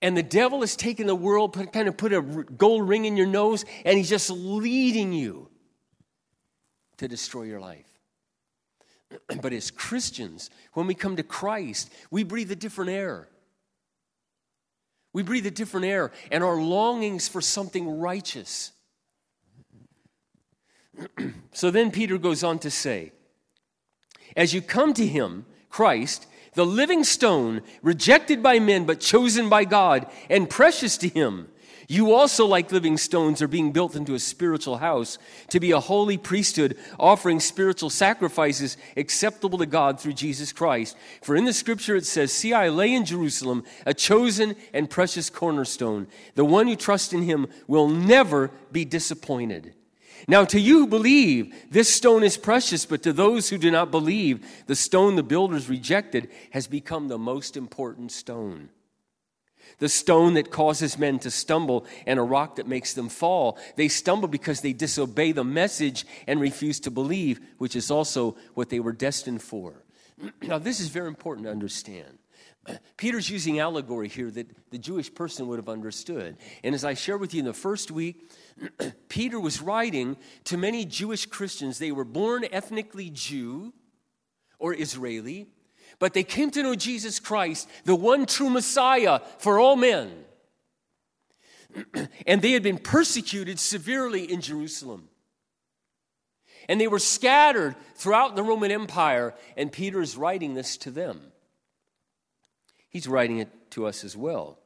And 0.00 0.16
the 0.16 0.22
devil 0.22 0.60
has 0.60 0.76
taken 0.76 1.06
the 1.06 1.14
world, 1.14 1.52
put, 1.52 1.72
kind 1.72 1.88
of 1.88 1.96
put 1.96 2.12
a 2.12 2.22
gold 2.22 2.88
ring 2.88 3.04
in 3.04 3.16
your 3.16 3.26
nose, 3.26 3.64
and 3.84 3.98
he's 3.98 4.08
just 4.08 4.30
leading 4.30 5.12
you 5.12 5.48
to 6.98 7.08
destroy 7.08 7.42
your 7.42 7.60
life. 7.60 7.86
but 9.42 9.52
as 9.52 9.70
Christians, 9.70 10.50
when 10.74 10.86
we 10.86 10.94
come 10.94 11.16
to 11.16 11.22
Christ, 11.22 11.90
we 12.10 12.22
breathe 12.22 12.50
a 12.52 12.56
different 12.56 12.90
air. 12.90 13.28
We 15.12 15.22
breathe 15.22 15.46
a 15.46 15.50
different 15.50 15.86
air, 15.86 16.12
and 16.30 16.44
our 16.44 16.60
longings 16.60 17.26
for 17.26 17.40
something 17.40 17.98
righteous. 17.98 18.72
so 21.52 21.70
then 21.70 21.90
Peter 21.90 22.18
goes 22.18 22.44
on 22.44 22.58
to 22.60 22.70
say, 22.70 23.12
as 24.36 24.52
you 24.54 24.62
come 24.62 24.94
to 24.94 25.06
him, 25.06 25.46
Christ, 25.70 26.26
the 26.58 26.66
living 26.66 27.04
stone, 27.04 27.62
rejected 27.82 28.42
by 28.42 28.58
men 28.58 28.84
but 28.84 28.98
chosen 28.98 29.48
by 29.48 29.64
God 29.64 30.08
and 30.28 30.50
precious 30.50 30.98
to 30.98 31.08
Him. 31.08 31.46
You 31.86 32.12
also, 32.12 32.46
like 32.46 32.72
living 32.72 32.96
stones, 32.96 33.40
are 33.40 33.46
being 33.46 33.70
built 33.70 33.94
into 33.94 34.16
a 34.16 34.18
spiritual 34.18 34.78
house 34.78 35.18
to 35.50 35.60
be 35.60 35.70
a 35.70 35.78
holy 35.78 36.18
priesthood, 36.18 36.76
offering 36.98 37.38
spiritual 37.38 37.90
sacrifices 37.90 38.76
acceptable 38.96 39.58
to 39.58 39.66
God 39.66 40.00
through 40.00 40.14
Jesus 40.14 40.52
Christ. 40.52 40.96
For 41.22 41.36
in 41.36 41.44
the 41.44 41.52
scripture 41.52 41.94
it 41.94 42.04
says, 42.04 42.32
See, 42.32 42.52
I 42.52 42.70
lay 42.70 42.92
in 42.92 43.04
Jerusalem 43.04 43.62
a 43.86 43.94
chosen 43.94 44.56
and 44.74 44.90
precious 44.90 45.30
cornerstone. 45.30 46.08
The 46.34 46.44
one 46.44 46.66
who 46.66 46.74
trusts 46.74 47.12
in 47.12 47.22
him 47.22 47.46
will 47.68 47.86
never 47.86 48.50
be 48.72 48.84
disappointed. 48.84 49.74
Now, 50.26 50.44
to 50.46 50.58
you 50.58 50.80
who 50.80 50.86
believe, 50.86 51.54
this 51.70 51.92
stone 51.92 52.24
is 52.24 52.36
precious, 52.36 52.86
but 52.86 53.02
to 53.02 53.12
those 53.12 53.48
who 53.48 53.58
do 53.58 53.70
not 53.70 53.90
believe, 53.90 54.46
the 54.66 54.74
stone 54.74 55.16
the 55.16 55.22
builders 55.22 55.68
rejected 55.68 56.28
has 56.50 56.66
become 56.66 57.08
the 57.08 57.18
most 57.18 57.56
important 57.56 58.10
stone. 58.10 58.70
The 59.78 59.88
stone 59.88 60.34
that 60.34 60.50
causes 60.50 60.98
men 60.98 61.18
to 61.20 61.30
stumble 61.30 61.86
and 62.06 62.18
a 62.18 62.22
rock 62.22 62.56
that 62.56 62.66
makes 62.66 62.94
them 62.94 63.08
fall. 63.08 63.58
They 63.76 63.88
stumble 63.88 64.28
because 64.28 64.60
they 64.60 64.72
disobey 64.72 65.32
the 65.32 65.44
message 65.44 66.04
and 66.26 66.40
refuse 66.40 66.80
to 66.80 66.90
believe, 66.90 67.40
which 67.58 67.76
is 67.76 67.90
also 67.90 68.36
what 68.54 68.70
they 68.70 68.80
were 68.80 68.92
destined 68.92 69.42
for. 69.42 69.84
Now, 70.42 70.58
this 70.58 70.80
is 70.80 70.88
very 70.88 71.06
important 71.06 71.46
to 71.46 71.52
understand. 71.52 72.17
Peter's 72.96 73.30
using 73.30 73.58
allegory 73.58 74.08
here 74.08 74.30
that 74.30 74.70
the 74.70 74.78
Jewish 74.78 75.12
person 75.12 75.46
would 75.48 75.58
have 75.58 75.68
understood. 75.68 76.36
And 76.62 76.74
as 76.74 76.84
I 76.84 76.94
shared 76.94 77.20
with 77.20 77.34
you 77.34 77.40
in 77.40 77.46
the 77.46 77.52
first 77.52 77.90
week, 77.90 78.30
Peter 79.08 79.38
was 79.38 79.60
writing 79.60 80.16
to 80.44 80.56
many 80.56 80.84
Jewish 80.84 81.26
Christians. 81.26 81.78
They 81.78 81.92
were 81.92 82.04
born 82.04 82.44
ethnically 82.50 83.10
Jew 83.10 83.72
or 84.58 84.74
Israeli, 84.74 85.46
but 85.98 86.14
they 86.14 86.24
came 86.24 86.50
to 86.52 86.62
know 86.62 86.74
Jesus 86.74 87.18
Christ, 87.20 87.68
the 87.84 87.94
one 87.94 88.26
true 88.26 88.50
Messiah 88.50 89.20
for 89.38 89.58
all 89.58 89.76
men. 89.76 90.24
and 92.26 92.42
they 92.42 92.52
had 92.52 92.62
been 92.62 92.78
persecuted 92.78 93.58
severely 93.58 94.30
in 94.30 94.40
Jerusalem. 94.40 95.08
And 96.68 96.80
they 96.80 96.88
were 96.88 96.98
scattered 96.98 97.76
throughout 97.94 98.36
the 98.36 98.42
Roman 98.42 98.70
Empire, 98.70 99.34
and 99.56 99.72
Peter 99.72 100.02
is 100.02 100.16
writing 100.16 100.54
this 100.54 100.76
to 100.78 100.90
them. 100.90 101.32
He's 102.98 103.06
writing 103.06 103.38
it 103.38 103.70
to 103.70 103.86
us 103.86 104.02
as 104.02 104.16
well, 104.16 104.58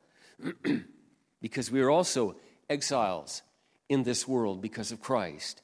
because 1.43 1.71
we 1.71 1.83
are 1.83 1.91
also 1.91 2.35
exiles 2.71 3.43
in 3.91 4.05
this 4.05 4.27
world 4.27 4.63
because 4.63 4.91
of 4.91 5.03
Christ. 5.03 5.61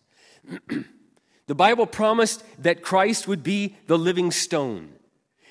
the 1.47 1.55
Bible 1.55 1.87
promised 1.87 2.45
that 2.63 2.83
Christ 2.83 3.27
would 3.27 3.43
be 3.43 3.75
the 3.87 3.97
living 3.97 4.31
stone, 4.31 4.91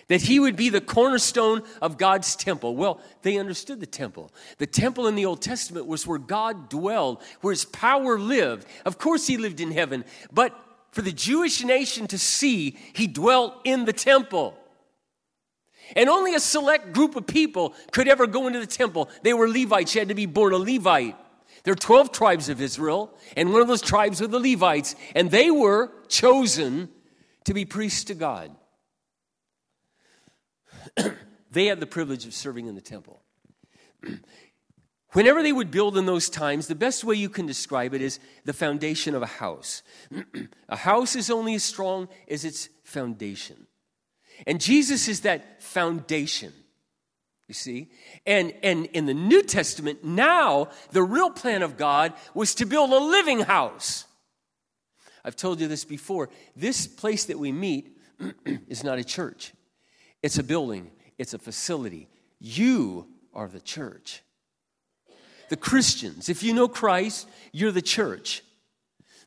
that 0.09 0.21
he 0.21 0.39
would 0.39 0.55
be 0.55 0.69
the 0.69 0.79
cornerstone 0.79 1.63
of 1.81 1.97
God's 1.97 2.35
temple. 2.35 2.75
Well, 2.75 3.01
they 3.23 3.39
understood 3.39 3.79
the 3.79 3.87
temple. 3.87 4.31
The 4.59 4.67
temple 4.67 5.07
in 5.07 5.15
the 5.15 5.25
Old 5.25 5.41
Testament 5.41 5.87
was 5.87 6.05
where 6.05 6.19
God 6.19 6.69
dwelled, 6.69 7.23
where 7.41 7.51
his 7.51 7.65
power 7.65 8.19
lived. 8.19 8.67
Of 8.85 8.99
course, 8.99 9.25
he 9.25 9.37
lived 9.37 9.59
in 9.59 9.71
heaven, 9.71 10.05
but 10.31 10.53
for 10.91 11.01
the 11.01 11.11
Jewish 11.11 11.63
nation 11.63 12.05
to 12.09 12.19
see, 12.19 12.77
he 12.93 13.07
dwelt 13.07 13.59
in 13.63 13.85
the 13.85 13.91
temple. 13.93 14.55
And 15.95 16.09
only 16.09 16.35
a 16.35 16.39
select 16.39 16.93
group 16.93 17.15
of 17.15 17.27
people 17.27 17.73
could 17.91 18.07
ever 18.07 18.27
go 18.27 18.47
into 18.47 18.59
the 18.59 18.67
temple. 18.67 19.09
They 19.23 19.33
were 19.33 19.47
Levites. 19.47 19.95
You 19.95 20.01
had 20.01 20.09
to 20.09 20.15
be 20.15 20.25
born 20.25 20.53
a 20.53 20.57
Levite. 20.57 21.15
There 21.63 21.71
are 21.71 21.75
12 21.75 22.11
tribes 22.11 22.49
of 22.49 22.61
Israel, 22.61 23.13
and 23.35 23.51
one 23.51 23.61
of 23.61 23.67
those 23.67 23.81
tribes 23.81 24.21
were 24.21 24.27
the 24.27 24.39
Levites, 24.39 24.95
and 25.15 25.29
they 25.29 25.51
were 25.51 25.91
chosen 26.07 26.89
to 27.45 27.53
be 27.53 27.65
priests 27.65 28.05
to 28.05 28.13
God. 28.13 28.55
they 31.51 31.65
had 31.65 31.79
the 31.79 31.87
privilege 31.87 32.25
of 32.25 32.33
serving 32.33 32.67
in 32.67 32.75
the 32.75 32.81
temple. 32.81 33.21
Whenever 35.11 35.41
they 35.41 35.53
would 35.53 35.71
build 35.71 35.97
in 35.97 36.05
those 36.05 36.29
times, 36.29 36.67
the 36.67 36.75
best 36.75 37.03
way 37.03 37.15
you 37.15 37.29
can 37.29 37.45
describe 37.45 37.93
it 37.93 38.01
is 38.01 38.19
the 38.45 38.53
foundation 38.53 39.15
of 39.15 39.21
a 39.21 39.27
house. 39.27 39.81
a 40.69 40.75
house 40.75 41.15
is 41.15 41.29
only 41.29 41.55
as 41.55 41.63
strong 41.63 42.07
as 42.29 42.45
its 42.45 42.69
foundation. 42.83 43.67
And 44.45 44.61
Jesus 44.61 45.07
is 45.07 45.21
that 45.21 45.63
foundation. 45.63 46.53
You 47.47 47.53
see? 47.53 47.89
And, 48.25 48.53
and 48.61 48.87
in 48.87 49.05
the 49.05 49.13
New 49.13 49.41
Testament, 49.41 50.03
now 50.03 50.69
the 50.91 51.03
real 51.03 51.29
plan 51.29 51.63
of 51.63 51.77
God 51.77 52.13
was 52.33 52.55
to 52.55 52.65
build 52.65 52.91
a 52.91 52.97
living 52.97 53.39
house. 53.39 54.05
I've 55.23 55.35
told 55.35 55.59
you 55.59 55.67
this 55.67 55.85
before. 55.85 56.29
This 56.55 56.87
place 56.87 57.25
that 57.25 57.39
we 57.39 57.51
meet 57.51 57.97
is 58.67 58.83
not 58.83 58.99
a 58.99 59.03
church, 59.03 59.53
it's 60.21 60.37
a 60.37 60.43
building, 60.43 60.91
it's 61.17 61.33
a 61.33 61.39
facility. 61.39 62.09
You 62.39 63.07
are 63.33 63.47
the 63.47 63.61
church 63.61 64.21
the 65.49 65.57
Christians. 65.57 66.29
If 66.29 66.43
you 66.43 66.53
know 66.53 66.67
Christ, 66.67 67.27
you're 67.51 67.71
the 67.71 67.81
church. 67.81 68.43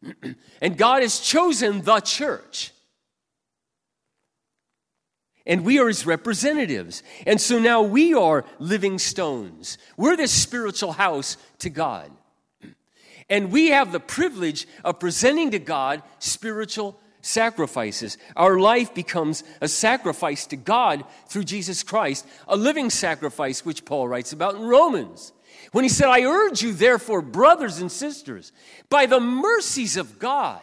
and 0.61 0.76
God 0.76 1.02
has 1.02 1.21
chosen 1.21 1.83
the 1.83 2.00
church. 2.00 2.73
And 5.50 5.64
we 5.64 5.80
are 5.80 5.88
his 5.88 6.07
representatives. 6.07 7.02
And 7.26 7.40
so 7.40 7.59
now 7.59 7.83
we 7.83 8.14
are 8.14 8.45
living 8.61 9.00
stones. 9.00 9.78
We're 9.97 10.16
this 10.16 10.30
spiritual 10.30 10.92
house 10.92 11.37
to 11.59 11.69
God. 11.69 12.09
And 13.28 13.50
we 13.50 13.71
have 13.71 13.90
the 13.90 13.99
privilege 13.99 14.69
of 14.85 15.00
presenting 15.00 15.50
to 15.50 15.59
God 15.59 16.04
spiritual 16.21 17.00
sacrifices. 17.21 18.16
Our 18.37 18.61
life 18.61 18.95
becomes 18.95 19.42
a 19.61 19.66
sacrifice 19.66 20.47
to 20.47 20.57
God 20.57 21.04
through 21.26 21.45
Jesus 21.45 21.83
Christ, 21.83 22.28
a 22.47 22.57
living 22.57 22.88
sacrifice, 22.88 23.64
which 23.64 23.85
Paul 23.85 24.07
writes 24.07 24.33
about 24.33 24.54
in 24.54 24.62
Romans. 24.62 25.33
When 25.73 25.85
he 25.85 25.90
said, 25.90 26.09
I 26.09 26.23
urge 26.23 26.62
you, 26.62 26.73
therefore, 26.73 27.23
brothers 27.23 27.80
and 27.80 27.90
sisters, 27.90 28.52
by 28.88 29.07
the 29.07 29.21
mercies 29.21 29.97
of 29.97 30.21
God, 30.21 30.61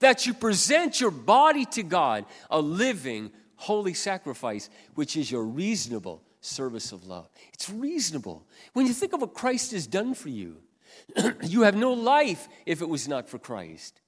that 0.00 0.26
you 0.26 0.32
present 0.32 0.98
your 0.98 1.10
body 1.10 1.66
to 1.66 1.82
God, 1.82 2.24
a 2.50 2.60
living, 2.60 3.30
holy 3.56 3.94
sacrifice, 3.94 4.68
which 4.94 5.16
is 5.16 5.30
your 5.30 5.44
reasonable 5.44 6.22
service 6.40 6.92
of 6.92 7.06
love. 7.06 7.28
It's 7.52 7.70
reasonable. 7.70 8.46
When 8.72 8.86
you 8.86 8.92
think 8.92 9.12
of 9.12 9.20
what 9.20 9.34
Christ 9.34 9.72
has 9.72 9.86
done 9.86 10.14
for 10.14 10.28
you, 10.28 10.58
you 11.42 11.62
have 11.62 11.74
no 11.74 11.92
life 11.92 12.48
if 12.66 12.82
it 12.82 12.88
was 12.88 13.08
not 13.08 13.28
for 13.28 13.38
Christ. 13.38 14.00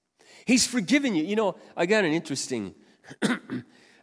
He's 0.45 0.67
forgiven 0.67 1.15
you. 1.15 1.25
You 1.25 1.37
know, 1.37 1.57
I 1.77 1.87
got 1.87 2.05
an 2.05 2.13
interesting, 2.13 2.75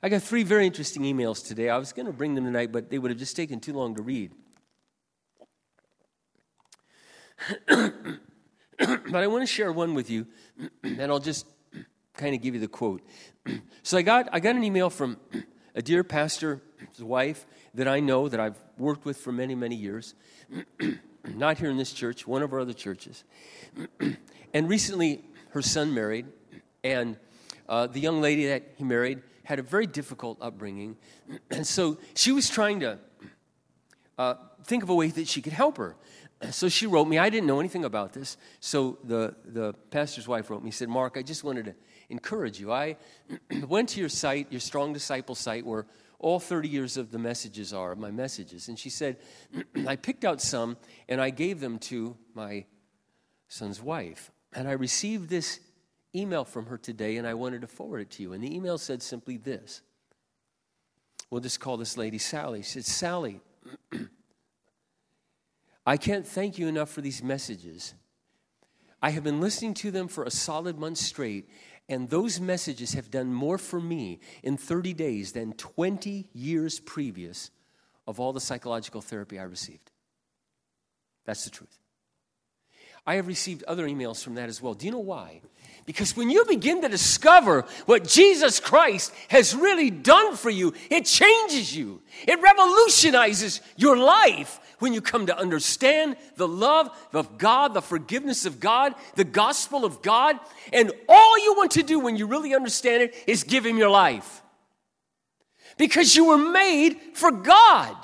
I 0.03 0.09
got 0.09 0.21
three 0.21 0.43
very 0.43 0.65
interesting 0.65 1.03
emails 1.03 1.45
today. 1.45 1.69
I 1.69 1.77
was 1.77 1.93
going 1.93 2.05
to 2.05 2.13
bring 2.13 2.35
them 2.35 2.45
tonight, 2.45 2.71
but 2.71 2.89
they 2.89 3.00
would 3.00 3.12
have 3.12 3.19
just 3.19 3.35
taken 3.35 3.59
too 3.59 3.73
long 3.73 3.95
to 3.95 4.01
read. 4.01 4.31
but 7.67 9.15
I 9.15 9.27
want 9.27 9.43
to 9.43 9.47
share 9.47 9.71
one 9.71 9.93
with 9.93 10.09
you, 10.09 10.27
and 10.83 11.12
I'll 11.12 11.19
just 11.19 11.45
kind 12.15 12.36
of 12.36 12.41
give 12.41 12.53
you 12.53 12.60
the 12.60 12.67
quote. 12.67 13.01
so 13.84 13.98
I 13.98 14.01
got, 14.01 14.29
I 14.32 14.39
got 14.39 14.55
an 14.55 14.63
email 14.63 14.89
from 14.89 15.17
a 15.75 15.82
dear 15.82 16.03
pastor's 16.03 16.60
wife 17.00 17.46
that 17.74 17.88
I 17.88 18.00
know, 18.00 18.29
that 18.29 18.39
I've 18.39 18.58
worked 18.77 19.05
with 19.05 19.17
for 19.17 19.32
many, 19.32 19.55
many 19.55 19.75
years. 19.75 20.15
Not 21.36 21.58
here 21.58 21.70
in 21.70 21.77
this 21.77 21.93
church, 21.93 22.27
one 22.27 22.43
of 22.43 22.53
our 22.53 22.60
other 22.60 22.74
churches. 22.74 23.24
and 24.53 24.70
recently, 24.70 25.24
her 25.51 25.62
son 25.62 25.93
married, 25.93 26.26
and 26.84 27.17
uh, 27.69 27.88
the 27.88 27.99
young 27.99 28.21
lady 28.21 28.47
that 28.47 28.73
he 28.76 28.84
married 28.84 29.21
had 29.43 29.60
a 29.60 29.63
very 29.63 29.88
difficult 29.88 30.38
upbringing. 30.41 30.97
And 31.49 31.65
so 31.65 31.97
she 32.13 32.32
was 32.32 32.49
trying 32.49 32.82
to 32.82 32.99
uh, 34.17 34.36
think 34.65 34.84
of 34.84 34.89
a 34.89 34.95
way 34.95 35.08
that 35.08 35.28
she 35.28 35.41
could 35.41 35.54
help 35.54 35.78
her 35.78 35.95
so 36.52 36.69
she 36.69 36.86
wrote 36.88 37.08
me. 37.08 37.17
I 37.17 37.30
didn't 37.30 37.47
know 37.47 37.60
anything 37.60 37.86
about 37.86 38.13
this. 38.13 38.38
So 38.60 38.97
the, 39.04 39.36
the 39.45 39.73
pastor's 39.91 40.28
wife 40.28 40.49
wrote 40.49 40.63
me. 40.63 40.71
Said, 40.71 40.89
Mark, 40.89 41.17
I 41.17 41.21
just 41.21 41.43
wanted 41.43 41.65
to 41.65 41.76
encourage 42.13 42.60
you. 42.60 42.71
I 42.71 42.95
went 43.67 43.89
to 43.89 43.99
your 43.99 44.10
site, 44.10 44.47
your 44.52 44.62
Strong 44.62 44.93
Disciple 44.93 45.36
site, 45.36 45.65
where 45.65 45.88
all 46.19 46.39
30 46.39 46.69
years 46.69 46.95
of 46.95 47.12
the 47.12 47.17
messages 47.17 47.73
are, 47.73 47.95
my 47.95 48.12
messages. 48.12 48.69
And 48.69 48.80
she 48.80 48.89
said, 48.89 49.17
I 49.88 49.97
picked 49.97 50.23
out 50.23 50.39
some 50.41 50.78
and 51.10 51.19
I 51.19 51.32
gave 51.32 51.60
them 51.60 51.80
to 51.80 52.15
my 52.34 52.65
son's 53.49 53.82
wife. 53.82 54.32
And 54.54 54.67
I 54.67 54.73
received 54.73 55.28
this 55.28 55.60
email 56.15 56.45
from 56.45 56.67
her 56.67 56.78
today 56.78 57.17
and 57.17 57.28
I 57.28 57.34
wanted 57.34 57.62
to 57.62 57.67
forward 57.67 57.99
it 57.99 58.12
to 58.12 58.23
you. 58.23 58.34
And 58.34 58.43
the 58.43 58.56
email 58.56 58.78
said 58.78 59.02
simply 59.02 59.38
this. 59.38 59.82
We'll 61.30 61.41
just 61.41 61.60
call 61.60 61.78
this 61.78 61.97
lady 61.97 62.19
Sally. 62.19 62.62
She 62.62 62.69
said, 62.69 62.86
Sally, 62.86 63.41
I 65.86 65.97
can't 65.97 66.28
thank 66.28 66.60
you 66.60 66.67
enough 66.67 66.89
for 66.89 67.02
these 67.02 67.23
messages. 67.23 67.95
I 69.04 69.10
have 69.10 69.26
been 69.26 69.41
listening 69.41 69.73
to 69.76 69.91
them 69.91 70.08
for 70.08 70.23
a 70.23 70.32
solid 70.32 70.80
month 70.80 70.97
straight, 70.97 71.49
and 71.89 72.10
those 72.10 72.39
messages 72.39 72.93
have 72.93 73.12
done 73.12 73.34
more 73.34 73.58
for 73.58 73.80
me 73.80 74.19
in 74.41 74.58
30 74.58 74.93
days 74.93 75.34
than 75.34 75.54
20 75.54 76.30
years 76.34 76.80
previous 76.80 77.52
of 78.08 78.19
all 78.19 78.34
the 78.34 78.39
psychological 78.39 79.02
therapy 79.02 79.39
I 79.39 79.43
received. 79.43 79.91
That's 81.26 81.43
the 81.43 81.52
truth. 81.52 81.80
I 83.06 83.16
have 83.16 83.28
received 83.28 83.63
other 83.63 83.88
emails 83.88 84.24
from 84.24 84.36
that 84.36 84.50
as 84.50 84.62
well. 84.62 84.74
Do 84.74 84.86
you 84.86 84.92
know 84.92 85.00
why? 85.00 85.42
Because 85.86 86.16
when 86.16 86.30
you 86.30 86.46
begin 86.46 86.82
to 86.82 86.88
discover 86.88 87.66
what 87.86 88.08
Jesus 88.08 88.62
Christ 88.62 89.13
has 89.28 89.54
really 89.54 89.89
done 89.89 90.38
for 90.38 90.50
you, 90.50 90.74
it 90.89 91.06
changes 91.06 91.76
you. 91.76 92.02
It 92.26 92.42
revolutionizes 92.42 93.60
your 93.76 93.98
life 93.98 94.62
when 94.80 94.94
you 94.94 95.02
come 95.02 95.26
to 95.26 95.38
understand 95.38 96.16
the 96.38 96.48
love 96.48 96.89
of 97.12 97.38
God, 97.38 97.74
the 97.74 97.82
forgiveness 97.82 98.46
of 98.46 98.62
God, 98.62 98.96
the 99.16 99.26
gospel 99.26 99.84
of 99.84 100.02
God. 100.02 100.38
And 100.72 100.94
all 101.10 101.44
you 101.44 101.54
want 101.56 101.72
to 101.72 101.84
do 101.84 102.00
when 102.00 102.16
you 102.16 102.28
really 102.28 102.56
understand 102.56 103.04
it 103.04 103.16
is 103.28 103.44
give 103.44 103.66
Him 103.66 103.78
your 103.78 103.89
life. 103.89 104.42
Because 105.78 106.16
you 106.16 106.26
were 106.26 106.38
made 106.38 106.98
for 107.13 107.32
God. 107.32 107.96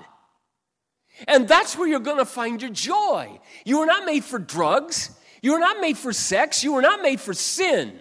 And 1.27 1.47
that's 1.47 1.77
where 1.77 1.87
you're 1.87 1.99
going 1.99 2.17
to 2.17 2.25
find 2.25 2.61
your 2.61 2.71
joy. 2.71 3.39
You 3.65 3.79
were 3.79 3.85
not 3.85 4.05
made 4.05 4.23
for 4.23 4.39
drugs. 4.39 5.11
You 5.41 5.53
were 5.53 5.59
not 5.59 5.79
made 5.79 5.97
for 5.97 6.13
sex. 6.13 6.63
You 6.63 6.73
were 6.73 6.81
not 6.81 7.01
made 7.01 7.19
for 7.19 7.33
sin. 7.33 7.99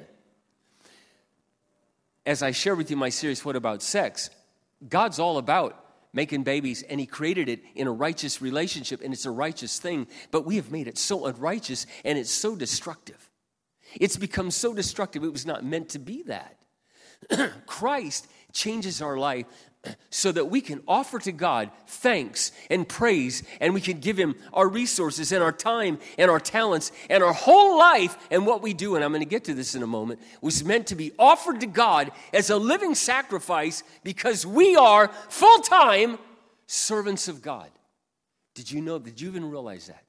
As 2.26 2.42
I 2.42 2.50
share 2.50 2.76
with 2.76 2.90
you 2.90 2.96
my 2.96 3.08
series, 3.08 3.44
What 3.44 3.56
About 3.56 3.82
Sex? 3.82 4.30
God's 4.86 5.18
all 5.18 5.38
about 5.38 5.84
making 6.12 6.42
babies, 6.42 6.82
and 6.82 7.00
He 7.00 7.06
created 7.06 7.48
it 7.48 7.62
in 7.74 7.86
a 7.86 7.92
righteous 7.92 8.42
relationship, 8.42 9.00
and 9.02 9.12
it's 9.12 9.26
a 9.26 9.30
righteous 9.30 9.78
thing. 9.78 10.06
But 10.30 10.44
we 10.44 10.56
have 10.56 10.70
made 10.70 10.88
it 10.88 10.98
so 10.98 11.26
unrighteous, 11.26 11.86
and 12.04 12.18
it's 12.18 12.30
so 12.30 12.54
destructive. 12.56 13.30
It's 13.94 14.16
become 14.16 14.50
so 14.50 14.74
destructive, 14.74 15.24
it 15.24 15.32
was 15.32 15.46
not 15.46 15.64
meant 15.64 15.90
to 15.90 15.98
be 15.98 16.22
that. 16.24 16.56
Christ 17.66 18.28
changes 18.52 19.02
our 19.02 19.16
life 19.16 19.46
so 20.10 20.32
that 20.32 20.46
we 20.46 20.60
can 20.60 20.82
offer 20.88 21.18
to 21.20 21.32
God 21.32 21.70
thanks 21.86 22.52
and 22.70 22.88
praise, 22.88 23.42
and 23.60 23.74
we 23.74 23.80
can 23.80 24.00
give 24.00 24.18
Him 24.18 24.34
our 24.52 24.68
resources 24.68 25.32
and 25.32 25.42
our 25.42 25.52
time 25.52 25.98
and 26.18 26.30
our 26.30 26.40
talents 26.40 26.92
and 27.08 27.22
our 27.22 27.32
whole 27.32 27.78
life 27.78 28.16
and 28.30 28.46
what 28.46 28.62
we 28.62 28.74
do. 28.74 28.96
And 28.96 29.04
I'm 29.04 29.12
going 29.12 29.22
to 29.22 29.28
get 29.28 29.44
to 29.44 29.54
this 29.54 29.74
in 29.74 29.82
a 29.82 29.86
moment, 29.86 30.20
was 30.40 30.64
meant 30.64 30.88
to 30.88 30.96
be 30.96 31.12
offered 31.18 31.60
to 31.60 31.66
God 31.66 32.10
as 32.32 32.50
a 32.50 32.56
living 32.56 32.94
sacrifice 32.94 33.82
because 34.02 34.44
we 34.44 34.76
are 34.76 35.08
full 35.28 35.60
time 35.60 36.18
servants 36.66 37.28
of 37.28 37.42
God. 37.42 37.70
Did 38.54 38.70
you 38.70 38.80
know? 38.80 38.98
Did 38.98 39.20
you 39.20 39.28
even 39.28 39.48
realize 39.48 39.86
that? 39.86 40.04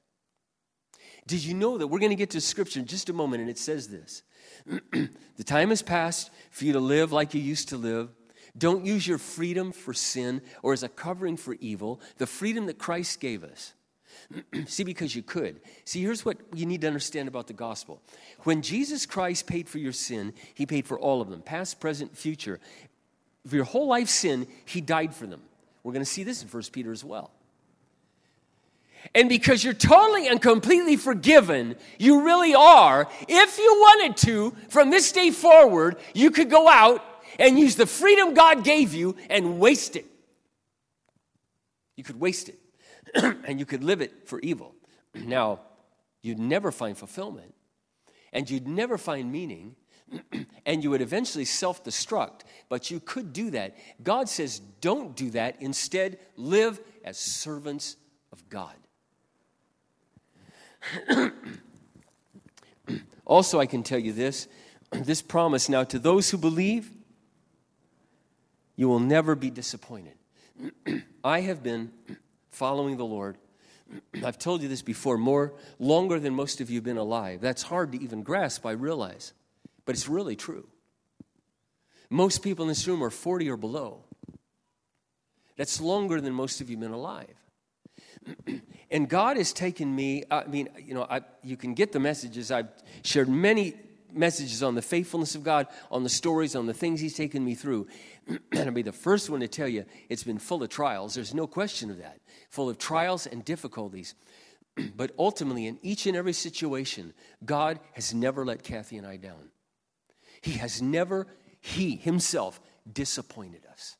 Did 1.27 1.43
you 1.43 1.53
know 1.53 1.77
that 1.77 1.87
we're 1.87 1.99
going 1.99 2.09
to 2.09 2.15
get 2.15 2.31
to 2.31 2.41
scripture 2.41 2.79
in 2.79 2.87
just 2.87 3.09
a 3.09 3.13
moment, 3.13 3.41
and 3.41 3.49
it 3.51 3.59
says 3.59 3.87
this 3.87 4.23
The 4.91 5.43
time 5.45 5.69
has 5.69 5.83
passed 5.83 6.31
for 6.49 6.65
you 6.65 6.73
to 6.73 6.79
live 6.79 7.11
like 7.11 7.35
you 7.35 7.41
used 7.41 7.69
to 7.69 7.77
live 7.77 8.09
don't 8.57 8.85
use 8.85 9.07
your 9.07 9.17
freedom 9.17 9.71
for 9.71 9.93
sin 9.93 10.41
or 10.63 10.73
as 10.73 10.83
a 10.83 10.89
covering 10.89 11.37
for 11.37 11.55
evil, 11.59 12.01
the 12.17 12.27
freedom 12.27 12.65
that 12.67 12.77
Christ 12.77 13.19
gave 13.19 13.43
us. 13.43 13.73
See, 14.65 14.83
because 14.83 15.15
you 15.15 15.23
could. 15.23 15.61
See, 15.85 16.01
here's 16.01 16.25
what 16.25 16.37
you 16.53 16.65
need 16.65 16.81
to 16.81 16.87
understand 16.87 17.27
about 17.27 17.47
the 17.47 17.53
gospel. 17.53 18.01
When 18.43 18.61
Jesus 18.61 19.05
Christ 19.05 19.47
paid 19.47 19.67
for 19.67 19.77
your 19.77 19.91
sin, 19.91 20.33
he 20.53 20.65
paid 20.65 20.87
for 20.87 20.99
all 20.99 21.21
of 21.21 21.29
them 21.29 21.41
past, 21.41 21.79
present, 21.79 22.15
future. 22.17 22.59
For 23.47 23.55
your 23.55 23.65
whole 23.65 23.87
life 23.87 24.09
sin, 24.09 24.47
he 24.65 24.81
died 24.81 25.15
for 25.15 25.25
them. 25.25 25.41
We're 25.83 25.93
going 25.93 26.05
to 26.05 26.11
see 26.11 26.23
this 26.23 26.43
in 26.43 26.49
1 26.49 26.63
Peter 26.71 26.91
as 26.91 27.03
well. 27.03 27.31
And 29.15 29.29
because 29.29 29.63
you're 29.63 29.73
totally 29.73 30.27
and 30.27 30.41
completely 30.41 30.97
forgiven, 30.97 31.75
you 31.97 32.25
really 32.25 32.53
are. 32.53 33.07
If 33.27 33.57
you 33.57 33.73
wanted 33.79 34.17
to, 34.27 34.55
from 34.69 34.89
this 34.89 35.11
day 35.11 35.31
forward, 35.31 35.97
you 36.13 36.31
could 36.31 36.49
go 36.49 36.67
out 36.67 37.03
and 37.39 37.57
use 37.57 37.75
the 37.75 37.87
freedom 37.87 38.33
God 38.33 38.63
gave 38.63 38.93
you 38.93 39.15
and 39.29 39.59
waste 39.59 39.95
it. 39.95 40.05
You 41.95 42.03
could 42.03 42.19
waste 42.19 42.49
it 42.49 42.59
and 43.45 43.59
you 43.59 43.65
could 43.65 43.83
live 43.83 44.01
it 44.01 44.27
for 44.27 44.39
evil. 44.41 44.75
Now, 45.15 45.61
you'd 46.21 46.37
never 46.37 46.71
find 46.71 46.95
fulfillment 46.95 47.55
and 48.31 48.47
you'd 48.47 48.67
never 48.67 48.97
find 48.97 49.31
meaning 49.31 49.75
and 50.65 50.83
you 50.83 50.91
would 50.91 51.01
eventually 51.01 51.45
self 51.45 51.83
destruct, 51.83 52.41
but 52.67 52.91
you 52.91 52.99
could 52.99 53.33
do 53.33 53.49
that. 53.51 53.75
God 54.03 54.29
says, 54.29 54.59
don't 54.81 55.15
do 55.15 55.31
that. 55.31 55.57
Instead, 55.61 56.19
live 56.35 56.79
as 57.03 57.17
servants 57.17 57.95
of 58.31 58.47
God. 58.49 58.75
also, 63.25 63.59
I 63.59 63.65
can 63.65 63.83
tell 63.83 63.99
you 63.99 64.13
this 64.13 64.47
this 64.91 65.21
promise 65.21 65.69
now 65.69 65.83
to 65.83 65.99
those 65.99 66.29
who 66.29 66.37
believe, 66.37 66.91
you 68.79 68.87
will 68.87 69.01
never 69.01 69.35
be 69.35 69.49
disappointed. 69.49 70.13
I 71.23 71.41
have 71.41 71.61
been 71.61 71.91
following 72.49 72.95
the 72.95 73.03
Lord. 73.03 73.35
I've 74.23 74.39
told 74.39 74.61
you 74.61 74.69
this 74.69 74.81
before, 74.81 75.17
more 75.17 75.53
longer 75.79 76.17
than 76.17 76.33
most 76.33 76.61
of 76.61 76.69
you 76.69 76.77
have 76.77 76.85
been 76.85 76.95
alive. 76.95 77.41
That's 77.41 77.61
hard 77.61 77.91
to 77.91 78.01
even 78.01 78.23
grasp, 78.23 78.65
I 78.65 78.71
realize, 78.71 79.33
but 79.83 79.95
it's 79.95 80.07
really 80.07 80.37
true. 80.37 80.65
Most 82.09 82.41
people 82.41 82.63
in 82.63 82.69
this 82.69 82.87
room 82.87 83.03
are 83.03 83.09
40 83.09 83.49
or 83.49 83.57
below. 83.57 84.05
That's 85.57 85.81
longer 85.81 86.21
than 86.21 86.33
most 86.33 86.61
of 86.61 86.69
you 86.69 86.77
have 86.77 86.81
been 86.81 86.93
alive. 86.93 87.35
and 88.91 89.09
God 89.09 89.35
has 89.35 89.51
taken 89.51 89.93
me, 89.93 90.23
I 90.31 90.45
mean, 90.45 90.69
you 90.81 90.93
know, 90.93 91.03
I, 91.03 91.19
you 91.43 91.57
can 91.57 91.73
get 91.73 91.91
the 91.91 91.99
messages. 91.99 92.49
I've 92.49 92.69
shared 93.03 93.27
many 93.27 93.75
messages 94.13 94.63
on 94.63 94.75
the 94.75 94.81
faithfulness 94.81 95.35
of 95.35 95.43
God, 95.43 95.67
on 95.91 96.03
the 96.03 96.09
stories, 96.09 96.55
on 96.55 96.65
the 96.65 96.73
things 96.73 96.99
He's 96.99 97.15
taken 97.15 97.43
me 97.43 97.55
through. 97.55 97.87
and 98.27 98.39
I'll 98.53 98.71
be 98.71 98.81
the 98.81 98.91
first 98.91 99.29
one 99.29 99.39
to 99.41 99.47
tell 99.47 99.67
you 99.67 99.85
it's 100.09 100.23
been 100.23 100.39
full 100.39 100.63
of 100.63 100.69
trials. 100.69 101.15
There's 101.15 101.33
no 101.33 101.47
question 101.47 101.89
of 101.89 101.97
that. 101.99 102.19
Full 102.49 102.69
of 102.69 102.77
trials 102.77 103.27
and 103.27 103.43
difficulties. 103.43 104.15
but 104.95 105.11
ultimately, 105.17 105.67
in 105.67 105.79
each 105.81 106.05
and 106.05 106.15
every 106.15 106.33
situation, 106.33 107.13
God 107.45 107.79
has 107.93 108.13
never 108.13 108.45
let 108.45 108.63
Kathy 108.63 108.97
and 108.97 109.07
I 109.07 109.17
down. 109.17 109.49
He 110.41 110.53
has 110.53 110.81
never, 110.81 111.27
He 111.59 111.95
Himself, 111.95 112.59
disappointed 112.91 113.65
us. 113.71 113.97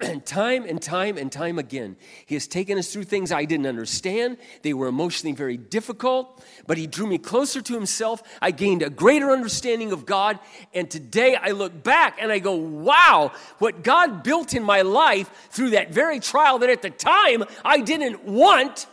And 0.00 0.24
time 0.26 0.64
and 0.64 0.80
time 0.80 1.18
and 1.18 1.30
time 1.30 1.58
again, 1.58 1.96
He 2.24 2.34
has 2.34 2.46
taken 2.46 2.78
us 2.78 2.92
through 2.92 3.04
things 3.04 3.32
I 3.32 3.44
didn't 3.44 3.66
understand. 3.66 4.38
They 4.62 4.72
were 4.72 4.86
emotionally 4.86 5.34
very 5.34 5.56
difficult, 5.56 6.44
but 6.66 6.78
He 6.78 6.86
drew 6.86 7.06
me 7.06 7.18
closer 7.18 7.60
to 7.60 7.74
Himself. 7.74 8.22
I 8.40 8.50
gained 8.50 8.82
a 8.82 8.90
greater 8.90 9.30
understanding 9.30 9.92
of 9.92 10.06
God. 10.06 10.38
And 10.74 10.90
today 10.90 11.36
I 11.36 11.50
look 11.50 11.82
back 11.82 12.18
and 12.20 12.32
I 12.32 12.38
go, 12.38 12.54
wow, 12.54 13.32
what 13.58 13.82
God 13.82 14.22
built 14.22 14.54
in 14.54 14.62
my 14.62 14.82
life 14.82 15.30
through 15.50 15.70
that 15.70 15.90
very 15.92 16.20
trial 16.20 16.58
that 16.60 16.70
at 16.70 16.82
the 16.82 16.90
time 16.90 17.44
I 17.64 17.80
didn't 17.80 18.24
want, 18.24 18.86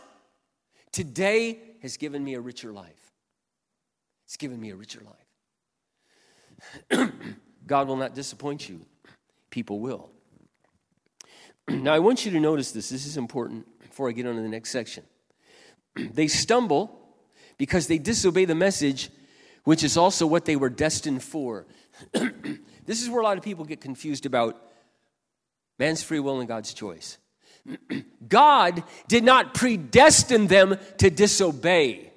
today 0.92 1.58
has 1.82 1.96
given 1.96 2.22
me 2.22 2.34
a 2.34 2.40
richer 2.40 2.72
life. 2.72 3.12
It's 4.26 4.36
given 4.36 4.60
me 4.60 4.70
a 4.70 4.76
richer 4.76 5.00
life. 6.90 7.10
God 7.66 7.88
will 7.88 7.96
not 7.96 8.14
disappoint 8.14 8.68
you, 8.68 8.84
people 9.50 9.80
will. 9.80 10.13
Now, 11.68 11.94
I 11.94 11.98
want 11.98 12.24
you 12.24 12.32
to 12.32 12.40
notice 12.40 12.72
this. 12.72 12.88
This 12.88 13.06
is 13.06 13.16
important 13.16 13.66
before 13.80 14.08
I 14.08 14.12
get 14.12 14.26
on 14.26 14.36
to 14.36 14.42
the 14.42 14.48
next 14.48 14.70
section. 14.70 15.04
they 15.96 16.26
stumble 16.26 17.00
because 17.58 17.86
they 17.86 17.98
disobey 17.98 18.44
the 18.44 18.54
message, 18.54 19.10
which 19.64 19.82
is 19.82 19.96
also 19.96 20.26
what 20.26 20.44
they 20.44 20.56
were 20.56 20.70
destined 20.70 21.22
for. 21.22 21.66
this 22.12 23.02
is 23.02 23.08
where 23.08 23.20
a 23.20 23.24
lot 23.24 23.38
of 23.38 23.44
people 23.44 23.64
get 23.64 23.80
confused 23.80 24.26
about 24.26 24.60
man's 25.78 26.02
free 26.02 26.20
will 26.20 26.40
and 26.40 26.48
God's 26.48 26.74
choice. 26.74 27.18
God 28.28 28.82
did 29.08 29.24
not 29.24 29.54
predestine 29.54 30.48
them 30.48 30.76
to 30.98 31.08
disobey. 31.08 32.12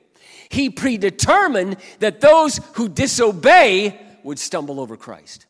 He 0.49 0.69
predetermined 0.69 1.77
that 1.99 2.19
those 2.21 2.59
who 2.73 2.89
disobey 2.89 3.99
would 4.23 4.39
stumble 4.39 4.79
over 4.79 4.97
Christ. 4.97 5.45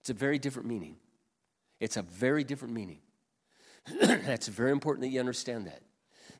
It's 0.00 0.10
a 0.10 0.14
very 0.14 0.38
different 0.38 0.68
meaning. 0.68 0.96
It's 1.80 1.96
a 1.96 2.02
very 2.02 2.44
different 2.44 2.74
meaning. 2.74 2.98
That's 4.00 4.48
very 4.48 4.70
important 4.70 5.02
that 5.02 5.08
you 5.08 5.20
understand 5.20 5.66
that. 5.66 5.82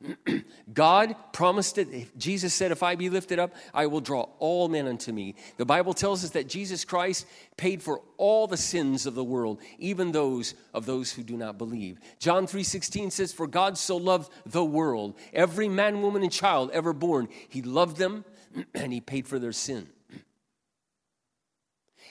God 0.73 1.15
promised 1.33 1.77
it. 1.79 2.17
Jesus 2.19 2.55
said, 2.55 2.73
If 2.73 2.83
I 2.83 2.95
be 2.95 3.11
lifted 3.11 3.39
up, 3.39 3.55
I 3.75 3.87
will 3.87 4.01
draw 4.01 4.29
all 4.39 4.69
men 4.69 4.87
unto 4.87 5.13
me. 5.13 5.35
The 5.57 5.67
Bible 5.67 5.93
tells 5.93 6.25
us 6.25 6.31
that 6.31 6.49
Jesus 6.49 6.85
Christ 6.85 7.27
paid 7.57 7.83
for 7.83 8.01
all 8.17 8.47
the 8.47 8.57
sins 8.57 9.07
of 9.07 9.15
the 9.15 9.25
world, 9.25 9.61
even 9.79 10.13
those 10.13 10.55
of 10.73 10.87
those 10.87 11.13
who 11.13 11.23
do 11.23 11.37
not 11.37 11.59
believe. 11.59 11.99
John 12.19 12.47
3:16 12.47 13.13
says, 13.13 13.33
For 13.33 13.47
God 13.47 13.77
so 13.77 13.97
loved 13.97 14.33
the 14.47 14.65
world, 14.65 15.19
every 15.33 15.69
man, 15.69 16.03
woman, 16.03 16.23
and 16.23 16.33
child 16.33 16.71
ever 16.73 16.93
born, 16.93 17.29
he 17.49 17.63
loved 17.63 17.97
them 17.97 18.25
and 18.75 18.93
he 18.93 19.01
paid 19.01 19.29
for 19.29 19.39
their 19.39 19.53
sin. 19.53 19.89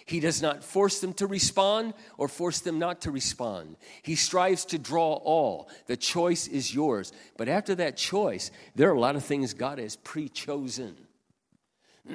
He 0.09 0.19
does 0.19 0.41
not 0.41 0.63
force 0.63 1.01
them 1.01 1.13
to 1.13 1.27
respond 1.27 1.93
or 2.17 2.27
force 2.27 2.61
them 2.61 2.79
not 2.79 3.01
to 3.01 3.11
respond. 3.11 3.75
He 4.01 4.15
strives 4.15 4.65
to 4.65 4.79
draw 4.79 5.13
all. 5.13 5.69
The 5.85 5.97
choice 5.97 6.47
is 6.47 6.73
yours. 6.73 7.13
But 7.37 7.47
after 7.47 7.75
that 7.75 7.95
choice, 7.95 8.49
there 8.73 8.89
are 8.89 8.95
a 8.95 8.99
lot 8.99 9.15
of 9.15 9.23
things 9.23 9.53
God 9.53 9.77
has 9.77 9.97
pre 9.97 10.27
chosen. 10.27 10.95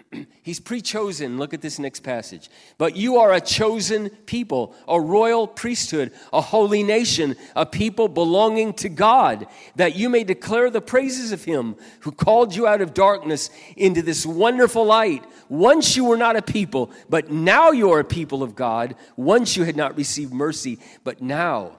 He's 0.43 0.61
pre 0.61 0.81
chosen. 0.81 1.39
Look 1.39 1.55
at 1.55 1.63
this 1.63 1.79
next 1.79 2.01
passage. 2.01 2.49
But 2.79 2.97
you 2.97 3.17
are 3.17 3.33
a 3.33 3.41
chosen 3.41 4.11
people, 4.11 4.75
a 4.89 5.01
royal 5.01 5.47
priesthood, 5.47 6.13
a 6.33 6.41
holy 6.41 6.83
nation, 6.83 7.37
a 7.55 7.67
people 7.67 8.09
belonging 8.09 8.73
to 8.75 8.89
God, 8.89 9.47
that 9.77 9.97
you 9.97 10.09
may 10.09 10.25
declare 10.25 10.71
the 10.71 10.81
praises 10.81 11.33
of 11.33 11.45
Him 11.45 11.77
who 12.01 12.13
called 12.13 12.55
you 12.55 12.67
out 12.67 12.81
of 12.81 12.95
darkness 12.95 13.51
into 13.77 14.03
this 14.03 14.27
wonderful 14.27 14.85
light. 14.85 15.25
Once 15.49 15.97
you 15.97 16.05
were 16.05 16.17
not 16.17 16.37
a 16.37 16.43
people, 16.43 16.91
but 17.09 17.31
now 17.31 17.71
you 17.71 17.91
are 17.93 18.01
a 18.01 18.05
people 18.05 18.43
of 18.43 18.55
God. 18.55 18.95
Once 19.17 19.57
you 19.57 19.65
had 19.65 19.77
not 19.77 19.97
received 19.97 20.33
mercy, 20.33 20.79
but 21.05 21.23
now 21.23 21.79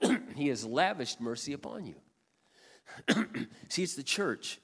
He 0.34 0.48
has 0.48 0.64
lavished 0.64 1.20
mercy 1.20 1.52
upon 1.52 1.86
you. 1.86 1.94
See, 3.68 3.82
it's 3.82 3.94
the 3.94 4.02
church 4.02 4.58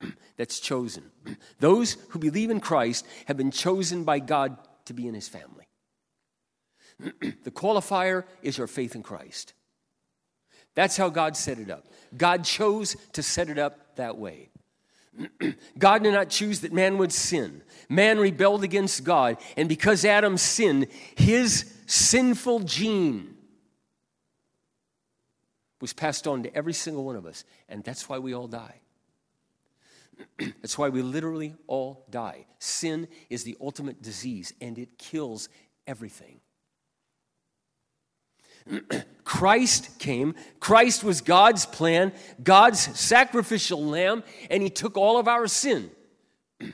that's 0.36 0.60
chosen. 0.60 1.10
Those 1.60 1.96
who 2.10 2.18
believe 2.18 2.50
in 2.50 2.60
Christ 2.60 3.06
have 3.26 3.36
been 3.36 3.50
chosen 3.50 4.04
by 4.04 4.18
God 4.18 4.56
to 4.86 4.92
be 4.92 5.08
in 5.08 5.14
his 5.14 5.28
family. 5.28 5.66
the 7.20 7.50
qualifier 7.50 8.24
is 8.42 8.58
your 8.58 8.66
faith 8.66 8.94
in 8.94 9.02
Christ. 9.02 9.52
That's 10.74 10.96
how 10.96 11.08
God 11.08 11.36
set 11.36 11.58
it 11.58 11.70
up. 11.70 11.86
God 12.16 12.44
chose 12.44 12.96
to 13.12 13.22
set 13.22 13.48
it 13.48 13.58
up 13.58 13.96
that 13.96 14.18
way. 14.18 14.50
God 15.78 16.02
did 16.02 16.12
not 16.12 16.28
choose 16.28 16.60
that 16.60 16.72
man 16.72 16.98
would 16.98 17.12
sin. 17.12 17.62
Man 17.88 18.18
rebelled 18.18 18.62
against 18.62 19.04
God, 19.04 19.38
and 19.56 19.68
because 19.68 20.04
Adam 20.04 20.36
sinned, 20.36 20.88
his 21.14 21.72
sinful 21.86 22.60
gene 22.60 23.34
was 25.80 25.92
passed 25.92 26.26
on 26.26 26.42
to 26.42 26.54
every 26.54 26.72
single 26.72 27.04
one 27.04 27.16
of 27.16 27.26
us, 27.26 27.44
and 27.68 27.82
that's 27.84 28.08
why 28.08 28.18
we 28.18 28.34
all 28.34 28.48
die. 28.48 28.80
That's 30.38 30.78
why 30.78 30.88
we 30.88 31.02
literally 31.02 31.54
all 31.66 32.06
die. 32.10 32.46
Sin 32.58 33.08
is 33.30 33.44
the 33.44 33.56
ultimate 33.60 34.02
disease 34.02 34.52
and 34.60 34.78
it 34.78 34.98
kills 34.98 35.48
everything. 35.86 36.40
Christ 39.24 39.98
came. 39.98 40.34
Christ 40.60 41.04
was 41.04 41.20
God's 41.20 41.66
plan, 41.66 42.12
God's 42.42 42.80
sacrificial 42.98 43.84
lamb, 43.84 44.24
and 44.50 44.62
he 44.62 44.70
took 44.70 44.96
all 44.96 45.18
of 45.18 45.28
our 45.28 45.46
sin. 45.46 45.90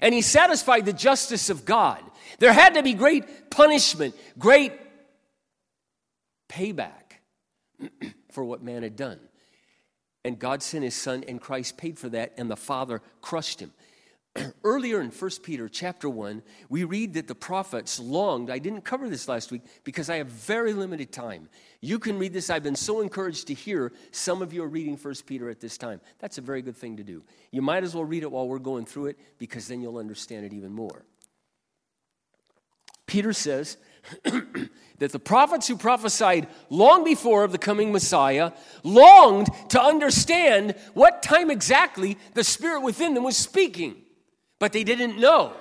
And 0.00 0.14
he 0.14 0.22
satisfied 0.22 0.86
the 0.86 0.94
justice 0.94 1.50
of 1.50 1.66
God. 1.66 2.02
There 2.38 2.52
had 2.52 2.74
to 2.74 2.82
be 2.82 2.94
great 2.94 3.50
punishment, 3.50 4.16
great 4.38 4.72
payback 6.48 7.18
for 8.30 8.42
what 8.42 8.62
man 8.62 8.82
had 8.82 8.96
done. 8.96 9.20
And 10.24 10.38
God 10.38 10.62
sent 10.62 10.84
his 10.84 10.94
son, 10.94 11.24
and 11.26 11.40
Christ 11.40 11.76
paid 11.76 11.98
for 11.98 12.08
that, 12.10 12.34
and 12.36 12.50
the 12.50 12.56
Father 12.56 13.02
crushed 13.20 13.60
him. 13.60 13.72
Earlier 14.64 15.00
in 15.00 15.10
1 15.10 15.30
Peter 15.42 15.68
chapter 15.68 16.08
1, 16.08 16.42
we 16.68 16.84
read 16.84 17.14
that 17.14 17.28
the 17.28 17.34
prophets 17.34 17.98
longed. 17.98 18.50
I 18.50 18.58
didn't 18.58 18.82
cover 18.82 19.08
this 19.08 19.28
last 19.28 19.50
week 19.50 19.62
because 19.84 20.08
I 20.08 20.16
have 20.16 20.28
very 20.28 20.72
limited 20.72 21.12
time. 21.12 21.48
You 21.80 21.98
can 21.98 22.18
read 22.18 22.32
this. 22.32 22.48
I've 22.48 22.62
been 22.62 22.76
so 22.76 23.00
encouraged 23.00 23.48
to 23.48 23.54
hear 23.54 23.92
some 24.10 24.40
of 24.40 24.52
you 24.52 24.62
are 24.62 24.68
reading 24.68 24.96
1 24.96 25.14
Peter 25.26 25.50
at 25.50 25.60
this 25.60 25.76
time. 25.76 26.00
That's 26.18 26.38
a 26.38 26.42
very 26.42 26.62
good 26.62 26.76
thing 26.76 26.96
to 26.96 27.04
do. 27.04 27.22
You 27.50 27.60
might 27.60 27.84
as 27.84 27.94
well 27.94 28.04
read 28.04 28.22
it 28.22 28.30
while 28.30 28.48
we're 28.48 28.58
going 28.58 28.86
through 28.86 29.06
it 29.06 29.18
because 29.38 29.68
then 29.68 29.82
you'll 29.82 29.98
understand 29.98 30.46
it 30.46 30.52
even 30.52 30.72
more. 30.72 31.04
Peter 33.12 33.34
says, 33.34 33.76
that 34.24 35.12
the 35.12 35.18
prophets 35.18 35.68
who 35.68 35.76
prophesied 35.76 36.46
long 36.70 37.04
before 37.04 37.44
of 37.44 37.52
the 37.52 37.58
coming 37.58 37.92
Messiah 37.92 38.52
longed 38.82 39.48
to 39.68 39.78
understand 39.78 40.74
what 40.94 41.22
time 41.22 41.50
exactly 41.50 42.16
the 42.32 42.42
Spirit 42.42 42.80
within 42.80 43.12
them 43.12 43.22
was 43.22 43.36
speaking, 43.36 43.96
but 44.58 44.72
they 44.72 44.82
didn't 44.82 45.20
know. 45.20 45.52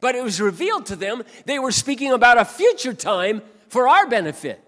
But 0.00 0.16
it 0.16 0.24
was 0.24 0.40
revealed 0.40 0.86
to 0.86 0.96
them 0.96 1.22
they 1.46 1.60
were 1.60 1.70
speaking 1.70 2.10
about 2.12 2.38
a 2.38 2.44
future 2.44 2.92
time 2.92 3.40
for 3.68 3.86
our 3.86 4.08
benefit. 4.08 4.60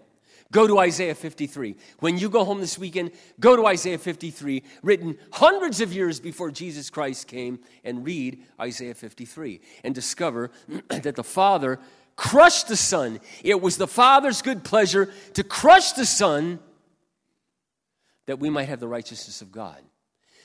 Go 0.53 0.67
to 0.67 0.79
Isaiah 0.81 1.15
53. 1.15 1.77
When 2.01 2.19
you 2.19 2.29
go 2.29 2.45
home 2.45 2.61
this 2.61 2.77
weekend, 2.77 3.13
go 3.39 3.55
to 3.55 3.67
Isaiah 3.67 3.99
53, 3.99 4.65
written 4.83 5.17
hundreds 5.33 5.81
of 5.81 5.93
years 5.93 6.19
before 6.19 6.51
Jesus 6.51 6.91
Christ 6.91 7.29
came, 7.29 7.61
and 7.85 8.05
read 8.05 8.43
Isaiah 8.61 8.95
53 8.95 9.61
and 9.85 9.95
discover 9.95 10.51
that 10.89 11.15
the 11.15 11.25
Father 11.25 11.79
crushed 12.17 12.69
the 12.69 12.77
Son. 12.77 13.21
It 13.45 13.61
was 13.61 13.77
the 13.77 13.87
Father's 13.87 14.43
good 14.43 14.65
pleasure 14.65 15.13
to 15.35 15.45
crush 15.45 15.93
the 15.93 16.07
Son 16.07 16.59
that 18.27 18.39
we 18.39 18.51
might 18.51 18.69
have 18.69 18.81
the 18.81 18.89
righteousness 18.89 19.43
of 19.43 19.53
God. 19.53 19.83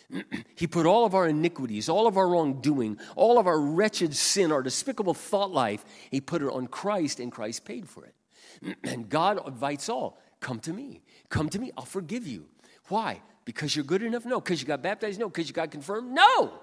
he 0.56 0.68
put 0.68 0.86
all 0.86 1.06
of 1.06 1.15
our 1.15 1.28
iniquities, 1.28 1.89
all 1.89 2.08
of 2.08 2.18
our 2.18 2.28
wrongdoing, 2.28 3.00
all 3.15 3.38
of 3.38 3.48
our 3.48 3.60
wretched 3.60 4.15
sin, 4.15 4.52
our 4.52 4.62
despicable 4.62 5.13
thought 5.13 5.52
life, 5.52 5.84
he 6.12 6.22
put 6.22 6.41
it 6.41 6.50
on 6.50 6.68
Christ, 6.68 7.20
and 7.20 7.32
Christ 7.32 7.65
paid 7.65 7.89
for 7.89 8.06
it. 8.06 8.14
And 8.84 9.10
God 9.10 9.46
invites 9.48 9.89
all 9.89 10.18
come 10.39 10.60
to 10.60 10.74
me. 10.74 11.02
Come 11.30 11.50
to 11.50 11.60
me. 11.60 11.72
I'll 11.78 11.86
forgive 11.86 12.28
you. 12.28 12.46
Why? 12.88 13.22
Because 13.46 13.76
you're 13.76 13.86
good 13.86 14.04
enough? 14.04 14.26
No. 14.26 14.39
Because 14.39 14.62
you 14.62 14.68
got 14.68 14.82
baptized? 14.82 15.20
No. 15.20 15.28
Because 15.28 15.48
you 15.48 15.54
got 15.54 15.72
confirmed? 15.72 16.12
No. 16.12 16.54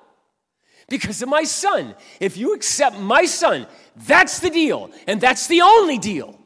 Because 0.89 1.23
of 1.23 1.29
my 1.29 1.45
son. 1.45 1.95
If 2.21 2.37
you 2.37 2.55
accept 2.55 2.99
my 2.99 3.25
son, 3.25 3.67
that's 3.97 4.41
the 4.41 4.51
deal. 4.51 4.91
And 5.07 5.21
that's 5.21 5.47
the 5.47 5.63
only 5.63 5.99
deal. 5.99 6.39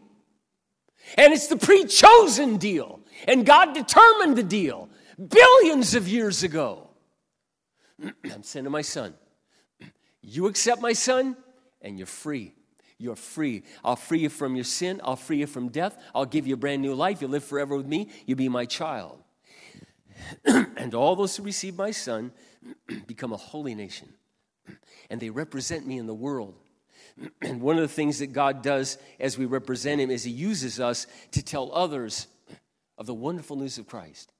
And 1.17 1.33
it's 1.33 1.47
the 1.47 1.57
pre 1.57 1.85
chosen 1.85 2.57
deal. 2.57 3.01
And 3.27 3.47
God 3.47 3.75
determined 3.75 4.37
the 4.37 4.43
deal 4.43 4.89
billions 5.17 5.95
of 5.95 6.09
years 6.09 6.43
ago. 6.43 6.89
I'm 8.25 8.43
sending 8.43 8.73
my 8.73 8.83
son. 8.83 9.15
You 10.29 10.47
accept 10.47 10.83
my 10.83 10.93
son, 10.93 11.37
and 11.81 11.99
you're 11.99 12.09
free. 12.09 12.56
You're 12.99 13.17
free. 13.17 13.63
I'll 13.85 13.97
free 13.97 14.21
you 14.21 14.31
from 14.31 14.55
your 14.55 14.65
sin. 14.65 15.01
I'll 15.05 15.17
free 15.17 15.39
you 15.39 15.47
from 15.47 15.69
death. 15.69 15.99
I'll 16.15 16.25
give 16.25 16.47
you 16.47 16.55
a 16.55 16.59
brand 16.59 16.83
new 16.83 16.95
life. 16.95 17.21
You 17.21 17.29
live 17.29 17.45
forever 17.45 17.77
with 17.77 17.87
me. 17.87 18.09
You'll 18.25 18.39
be 18.39 18.49
my 18.49 18.65
child. 18.65 19.23
and 20.45 20.95
all 20.95 21.15
those 21.15 21.37
who 21.37 21.43
receive 21.43 21.77
my 21.77 21.91
son 21.91 22.33
become 23.07 23.33
a 23.33 23.37
holy 23.37 23.75
nation. 23.75 24.09
And 25.09 25.21
they 25.21 25.31
represent 25.31 25.87
me 25.87 25.99
in 25.99 26.09
the 26.09 26.15
world. 26.15 26.57
And 27.41 27.61
one 27.61 27.77
of 27.77 27.83
the 27.83 27.89
things 27.89 28.19
that 28.19 28.33
God 28.33 28.61
does 28.61 28.99
as 29.21 29.39
we 29.39 29.47
represent 29.47 30.01
him 30.01 30.11
is 30.11 30.25
he 30.25 30.33
uses 30.33 30.81
us 30.81 31.07
to 31.31 31.45
tell 31.45 31.71
others 31.73 32.27
of 32.99 33.07
the 33.07 33.15
wonderful 33.15 33.57
news 33.57 33.79
of 33.79 33.87
Christ. 33.87 34.33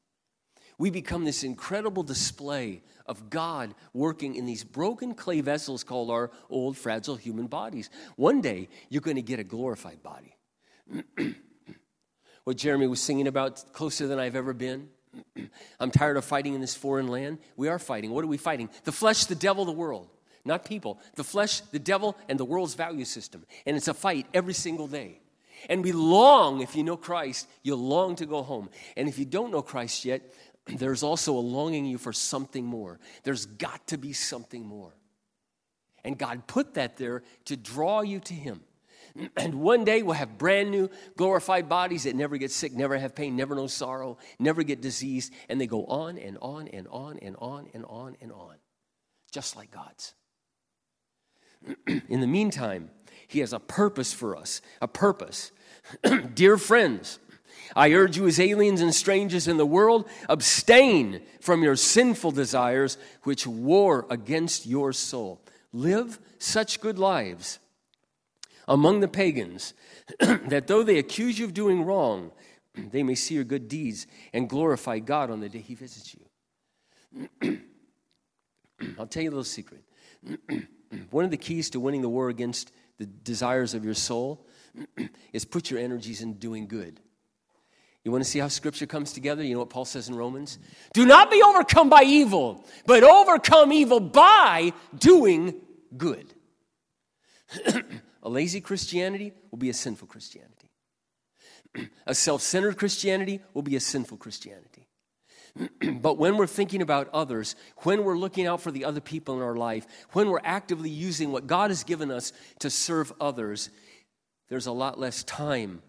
We 0.77 0.91
become 0.91 1.25
this 1.25 1.45
incredible 1.45 2.03
display 2.03 2.83
of 3.09 3.31
God 3.31 3.75
working 3.93 4.35
in 4.35 4.47
these 4.47 4.65
broken 4.65 5.15
clay 5.15 5.41
vessels 5.41 5.85
called 5.85 6.11
our 6.11 6.31
old, 6.51 6.77
fragile 6.77 7.17
human 7.17 7.47
bodies. 7.47 7.91
One 8.17 8.41
day, 8.41 8.69
you're 8.89 9.03
going 9.03 9.17
to 9.17 9.23
get 9.23 9.41
a 9.41 9.45
glorified 9.45 10.03
body. 10.03 10.37
what 12.45 12.57
Jeremy 12.57 12.87
was 12.87 13.01
singing 13.01 13.27
about, 13.27 13.73
closer 13.73 14.07
than 14.07 14.19
I've 14.19 14.37
ever 14.37 14.53
been. 14.53 14.89
I'm 15.81 15.91
tired 15.91 16.17
of 16.17 16.25
fighting 16.25 16.55
in 16.55 16.61
this 16.61 16.75
foreign 16.75 17.09
land. 17.09 17.39
We 17.57 17.69
are 17.69 17.79
fighting. 17.79 18.11
What 18.11 18.25
are 18.25 18.29
we 18.29 18.37
fighting? 18.37 18.71
The 18.85 18.93
flesh, 18.93 19.25
the 19.25 19.35
devil, 19.35 19.65
the 19.65 19.73
world. 19.73 20.09
Not 20.45 20.65
people. 20.65 21.01
The 21.17 21.25
flesh, 21.25 21.61
the 21.61 21.81
devil, 21.81 22.17
and 22.29 22.39
the 22.39 22.45
world's 22.45 22.75
value 22.75 23.05
system. 23.05 23.45
And 23.67 23.77
it's 23.77 23.89
a 23.89 23.95
fight 23.95 24.27
every 24.33 24.55
single 24.55 24.87
day. 24.87 25.21
And 25.69 25.83
we 25.83 25.93
long, 25.93 26.61
if 26.61 26.77
you 26.77 26.85
know 26.85 26.97
Christ, 26.97 27.49
you 27.63 27.75
long 27.75 28.15
to 28.17 28.27
go 28.27 28.43
home. 28.43 28.69
And 28.97 29.09
if 29.09 29.19
you 29.19 29.25
don't 29.25 29.51
know 29.51 29.63
Christ 29.63 30.05
yet, 30.05 30.23
there's 30.67 31.03
also 31.03 31.35
a 31.35 31.41
longing 31.41 31.87
you 31.87 31.99
for 31.99 32.13
something 32.13 32.65
more. 32.65 32.99
There's 33.23 33.47
got 33.47 33.87
to 33.89 33.99
be 33.99 34.13
something 34.13 34.67
more. 34.67 34.95
And 36.05 36.19
God 36.19 36.47
put 36.47 36.75
that 36.75 36.97
there 36.97 37.23
to 37.47 37.57
draw 37.57 38.01
you 38.03 38.21
to 38.21 38.35
Him. 38.35 38.61
And 39.37 39.55
one 39.55 39.85
day 39.85 40.03
we'll 40.03 40.15
have 40.15 40.37
brand 40.37 40.71
new 40.71 40.91
glorified 41.17 41.71
bodies 41.71 42.05
that 42.05 42.15
never 42.15 42.37
get 42.37 42.51
sick, 42.51 42.75
never 42.75 42.99
have 42.99 43.15
pain, 43.15 43.35
never 43.35 43.55
know 43.55 43.67
sorrow, 43.67 44.19
never 44.39 44.63
get 44.63 44.83
diseased. 44.83 45.33
And 45.49 45.59
they 45.59 45.67
go 45.67 45.87
on 45.87 46.19
and 46.19 46.37
on 46.43 46.69
and 46.69 46.87
on 46.89 47.19
and 47.21 47.35
on 47.39 47.69
and 47.73 47.87
on 47.87 48.17
and 48.21 48.31
on, 48.31 48.57
just 49.33 49.57
like 49.57 49.71
God's. 49.71 50.15
In 52.09 52.21
the 52.21 52.27
meantime, 52.27 52.91
He 53.27 53.41
has 53.41 53.55
a 53.55 53.59
purpose 53.59 54.13
for 54.13 54.37
us, 54.37 54.61
a 54.83 54.89
purpose. 54.89 55.51
Dear 56.35 56.59
friends, 56.59 57.19
I 57.75 57.93
urge 57.93 58.17
you, 58.17 58.27
as 58.27 58.39
aliens 58.39 58.81
and 58.81 58.95
strangers 58.95 59.49
in 59.49 59.57
the 59.57 59.67
world, 59.67 60.09
abstain 60.29 61.23
from 61.41 61.63
your 61.63 61.77
sinful 61.77 62.33
desires 62.33 62.99
which 63.23 63.47
war 63.47 64.07
against 64.11 64.67
your 64.67 64.93
soul. 64.93 65.41
Live 65.73 66.19
such 66.39 66.81
good 66.81 66.99
lives 66.99 67.59
among 68.69 69.01
the 69.01 69.09
pagans 69.09 69.75
that 70.21 70.67
though 70.67 70.83
they 70.83 70.99
accuse 70.99 71.39
you 71.39 71.45
of 71.45 71.55
doing 71.55 71.85
wrong, 71.85 72.31
they 72.91 73.03
may 73.03 73.15
see 73.15 73.35
your 73.35 73.45
good 73.45 73.69
deeds 73.69 74.07
and 74.33 74.49
glorify 74.49 74.99
God 74.99 75.31
on 75.31 75.41
the 75.41 75.49
day 75.49 75.61
He 75.61 75.75
visits 75.75 76.15
you. 76.15 77.59
I'll 78.99 79.07
tell 79.07 79.23
you 79.23 79.31
a 79.31 79.33
little 79.33 79.45
secret. 79.45 79.83
One 81.11 81.25
of 81.25 81.31
the 81.31 81.37
keys 81.37 81.71
to 81.71 81.81
winning 81.81 82.03
the 82.03 82.09
war 82.09 82.29
against 82.29 82.73
the 82.99 83.07
desires 83.07 83.75
of 83.75 83.85
your 83.85 83.95
soul 83.95 84.47
is 85.33 85.45
put 85.45 85.71
your 85.71 85.81
energies 85.81 86.23
in 86.23 86.35
doing 86.35 86.67
good. 86.67 87.01
You 88.07 88.13
want 88.13 88.23
to 88.23 88.31
see 88.31 88.39
how 88.39 88.47
scripture 88.47 88.87
comes 88.87 89.13
together? 89.13 89.43
You 89.43 89.55
know 89.55 89.59
what 89.59 89.71
Paul 89.71 89.85
says 89.85 90.09
in 90.09 90.15
Romans? 90.15 90.61
Do 90.93 91.05
not 91.05 91.29
be 91.29 91.43
overcome 91.43 91.91
by 91.91 92.05
evil, 92.05 92.65
but 92.87 93.03
overcome 93.03 93.73
evil 93.73 93.99
by 93.99 94.75
doing 94.97 95.57
good. 95.97 96.33
a 98.23 98.29
lazy 98.29 98.61
Christianity 98.61 99.33
will 99.51 99.59
be 99.59 99.71
a 99.71 99.75
sinful 99.75 100.07
Christianity. 100.07 100.71
a 102.07 102.15
self 102.15 102.43
centered 102.43 102.79
Christianity 102.79 103.41
will 103.55 103.63
be 103.63 103.75
a 103.75 103.81
sinful 103.81 104.19
Christianity. 104.19 104.87
but 106.01 106.17
when 106.17 106.37
we're 106.37 106.47
thinking 106.47 106.83
about 106.83 107.09
others, 107.13 107.57
when 107.79 108.05
we're 108.05 108.17
looking 108.17 108.47
out 108.47 108.61
for 108.61 108.71
the 108.71 108.85
other 108.85 109.01
people 109.01 109.35
in 109.35 109.43
our 109.43 109.57
life, 109.57 109.85
when 110.13 110.29
we're 110.31 110.39
actively 110.45 110.91
using 110.91 111.33
what 111.33 111.49
God 111.49 111.73
has 111.73 111.83
given 111.83 112.13
us 112.13 112.33
to 112.61 112.71
serve 112.71 113.13
others, 113.21 113.69
there's 114.49 114.67
a 114.67 114.73
lot 114.73 114.97
less 114.97 115.25
time 115.25 115.83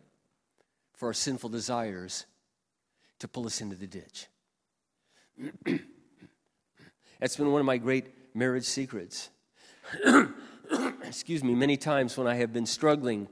for 0.97 1.07
our 1.07 1.13
sinful 1.13 1.49
desires 1.49 2.25
to 3.19 3.27
pull 3.27 3.45
us 3.45 3.61
into 3.61 3.75
the 3.75 3.87
ditch. 3.87 4.27
That's 7.19 7.37
been 7.37 7.51
one 7.51 7.61
of 7.61 7.65
my 7.65 7.77
great 7.77 8.35
marriage 8.35 8.65
secrets. 8.65 9.29
Excuse 11.03 11.43
me, 11.43 11.55
many 11.55 11.77
times 11.77 12.17
when 12.17 12.27
I 12.27 12.35
have 12.35 12.51
been 12.51 12.65
struggling 12.65 13.27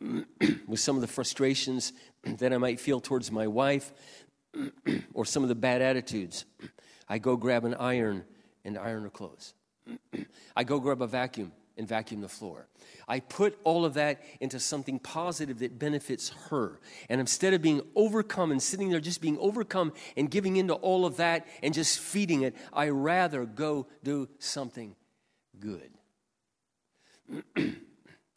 with 0.66 0.80
some 0.80 0.94
of 0.94 1.02
the 1.02 1.08
frustrations 1.08 1.92
that 2.22 2.52
I 2.52 2.58
might 2.58 2.78
feel 2.78 3.00
towards 3.00 3.32
my 3.32 3.48
wife 3.48 3.92
or 5.12 5.24
some 5.24 5.42
of 5.42 5.48
the 5.48 5.56
bad 5.56 5.82
attitudes, 5.82 6.44
I 7.08 7.18
go 7.18 7.36
grab 7.36 7.64
an 7.64 7.74
iron 7.74 8.24
and 8.64 8.78
iron 8.78 9.02
her 9.02 9.10
clothes. 9.10 9.54
I 10.54 10.62
go 10.62 10.78
grab 10.78 11.02
a 11.02 11.06
vacuum 11.08 11.52
and 11.78 11.88
vacuum 11.88 12.20
the 12.20 12.28
floor. 12.28 12.66
I 13.06 13.20
put 13.20 13.58
all 13.64 13.84
of 13.84 13.94
that 13.94 14.22
into 14.40 14.60
something 14.60 14.98
positive 14.98 15.60
that 15.60 15.78
benefits 15.78 16.30
her. 16.50 16.80
And 17.08 17.20
instead 17.20 17.54
of 17.54 17.62
being 17.62 17.80
overcome 17.94 18.50
and 18.50 18.62
sitting 18.62 18.90
there 18.90 19.00
just 19.00 19.22
being 19.22 19.38
overcome 19.38 19.92
and 20.16 20.30
giving 20.30 20.56
into 20.56 20.74
all 20.74 21.06
of 21.06 21.16
that 21.16 21.46
and 21.62 21.72
just 21.72 21.98
feeding 22.00 22.42
it, 22.42 22.54
I 22.72 22.90
rather 22.90 23.46
go 23.46 23.86
do 24.02 24.28
something 24.38 24.96
good. 25.58 25.90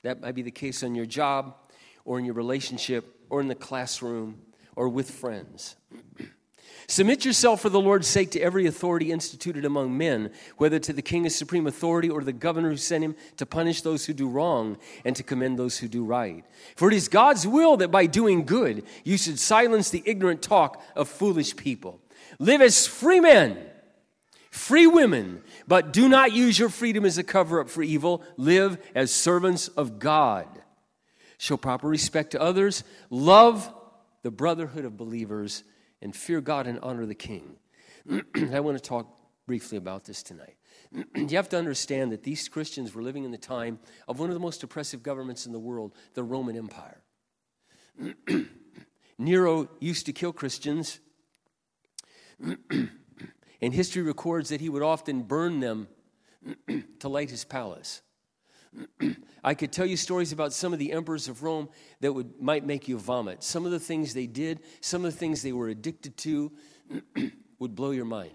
that 0.03 0.21
might 0.21 0.35
be 0.35 0.43
the 0.43 0.51
case 0.51 0.83
on 0.83 0.95
your 0.95 1.05
job 1.05 1.55
or 2.05 2.19
in 2.19 2.25
your 2.25 2.35
relationship 2.35 3.05
or 3.29 3.41
in 3.41 3.47
the 3.47 3.55
classroom 3.55 4.41
or 4.75 4.87
with 4.87 5.09
friends. 5.09 5.75
Submit 6.91 7.23
yourself 7.23 7.61
for 7.61 7.69
the 7.69 7.79
Lord's 7.79 8.05
sake 8.05 8.31
to 8.31 8.41
every 8.41 8.65
authority 8.65 9.13
instituted 9.13 9.63
among 9.63 9.97
men, 9.97 10.29
whether 10.57 10.77
to 10.79 10.91
the 10.91 11.01
king 11.01 11.25
as 11.25 11.33
supreme 11.33 11.65
authority 11.65 12.09
or 12.09 12.21
the 12.21 12.33
governor 12.33 12.69
who 12.69 12.75
sent 12.75 13.01
him 13.01 13.15
to 13.37 13.45
punish 13.45 13.81
those 13.81 14.05
who 14.05 14.11
do 14.11 14.27
wrong 14.27 14.77
and 15.05 15.15
to 15.15 15.23
commend 15.23 15.57
those 15.57 15.77
who 15.77 15.87
do 15.87 16.03
right. 16.03 16.43
For 16.75 16.89
it 16.89 16.93
is 16.93 17.07
God's 17.07 17.47
will 17.47 17.77
that 17.77 17.91
by 17.91 18.07
doing 18.07 18.45
good 18.45 18.83
you 19.05 19.17
should 19.17 19.39
silence 19.39 19.89
the 19.89 20.03
ignorant 20.05 20.41
talk 20.41 20.83
of 20.93 21.07
foolish 21.07 21.55
people. 21.55 22.01
Live 22.39 22.59
as 22.59 22.87
free 22.87 23.21
men, 23.21 23.57
free 24.49 24.85
women, 24.85 25.43
but 25.69 25.93
do 25.93 26.09
not 26.09 26.33
use 26.33 26.59
your 26.59 26.67
freedom 26.67 27.05
as 27.05 27.17
a 27.17 27.23
cover 27.23 27.61
up 27.61 27.69
for 27.69 27.83
evil. 27.83 28.21
Live 28.35 28.77
as 28.93 29.13
servants 29.13 29.69
of 29.69 29.97
God. 29.97 30.45
Show 31.37 31.55
proper 31.55 31.87
respect 31.87 32.31
to 32.31 32.41
others. 32.41 32.83
Love 33.09 33.73
the 34.23 34.31
brotherhood 34.31 34.83
of 34.83 34.97
believers 34.97 35.63
and 36.01 36.15
fear 36.15 36.41
God 36.41 36.67
and 36.67 36.79
honor 36.81 37.05
the 37.05 37.15
king. 37.15 37.57
I 38.51 38.59
want 38.59 38.77
to 38.77 38.83
talk 38.83 39.07
briefly 39.45 39.77
about 39.77 40.05
this 40.05 40.23
tonight. 40.23 40.55
you 41.15 41.35
have 41.37 41.49
to 41.49 41.57
understand 41.57 42.11
that 42.11 42.23
these 42.23 42.47
Christians 42.47 42.93
were 42.93 43.01
living 43.01 43.23
in 43.23 43.31
the 43.31 43.37
time 43.37 43.79
of 44.07 44.19
one 44.19 44.29
of 44.29 44.33
the 44.33 44.39
most 44.39 44.63
oppressive 44.63 45.03
governments 45.03 45.45
in 45.45 45.51
the 45.51 45.59
world, 45.59 45.93
the 46.13 46.23
Roman 46.23 46.57
Empire. 46.57 47.01
Nero 49.17 49.69
used 49.79 50.05
to 50.07 50.13
kill 50.13 50.33
Christians, 50.33 50.99
and 52.39 53.73
history 53.73 54.01
records 54.01 54.49
that 54.49 54.61
he 54.61 54.69
would 54.69 54.81
often 54.81 55.21
burn 55.21 55.59
them 55.59 55.87
to 56.99 57.07
light 57.07 57.29
his 57.29 57.45
palace. 57.45 58.01
I 59.43 59.53
could 59.53 59.71
tell 59.71 59.85
you 59.85 59.97
stories 59.97 60.31
about 60.31 60.53
some 60.53 60.73
of 60.73 60.79
the 60.79 60.91
emperors 60.91 61.27
of 61.27 61.43
Rome 61.43 61.69
that 61.99 62.13
would, 62.13 62.41
might 62.41 62.65
make 62.65 62.87
you 62.87 62.97
vomit. 62.97 63.43
Some 63.43 63.65
of 63.65 63.71
the 63.71 63.79
things 63.79 64.13
they 64.13 64.27
did, 64.27 64.59
some 64.81 65.03
of 65.03 65.11
the 65.11 65.17
things 65.17 65.41
they 65.41 65.51
were 65.51 65.69
addicted 65.69 66.17
to 66.17 66.51
would 67.59 67.75
blow 67.75 67.91
your 67.91 68.05
mind. 68.05 68.33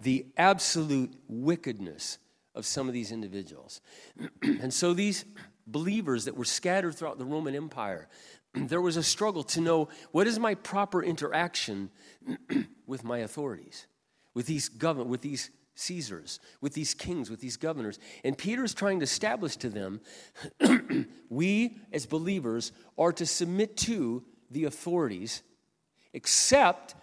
The 0.00 0.26
absolute 0.36 1.14
wickedness 1.28 2.18
of 2.54 2.66
some 2.66 2.88
of 2.88 2.94
these 2.94 3.12
individuals. 3.12 3.80
and 4.42 4.72
so 4.72 4.94
these 4.94 5.24
believers 5.66 6.24
that 6.24 6.36
were 6.36 6.44
scattered 6.44 6.94
throughout 6.94 7.18
the 7.18 7.24
Roman 7.24 7.54
Empire, 7.54 8.08
there 8.54 8.80
was 8.80 8.96
a 8.96 9.02
struggle 9.02 9.42
to 9.42 9.60
know 9.60 9.88
what 10.12 10.26
is 10.26 10.38
my 10.38 10.54
proper 10.54 11.02
interaction 11.02 11.90
with 12.86 13.04
my 13.04 13.18
authorities, 13.18 13.86
with 14.34 14.46
these 14.46 14.68
government, 14.68 15.10
with 15.10 15.20
these 15.20 15.50
Caesars, 15.76 16.40
with 16.60 16.72
these 16.72 16.94
kings, 16.94 17.30
with 17.30 17.40
these 17.40 17.56
governors. 17.56 17.98
And 18.24 18.36
Peter 18.36 18.64
is 18.64 18.74
trying 18.74 19.00
to 19.00 19.04
establish 19.04 19.56
to 19.58 19.68
them 19.68 20.00
we 21.28 21.78
as 21.92 22.06
believers 22.06 22.72
are 22.98 23.12
to 23.12 23.26
submit 23.26 23.76
to 23.78 24.24
the 24.50 24.64
authorities, 24.64 25.42
except 26.12 26.94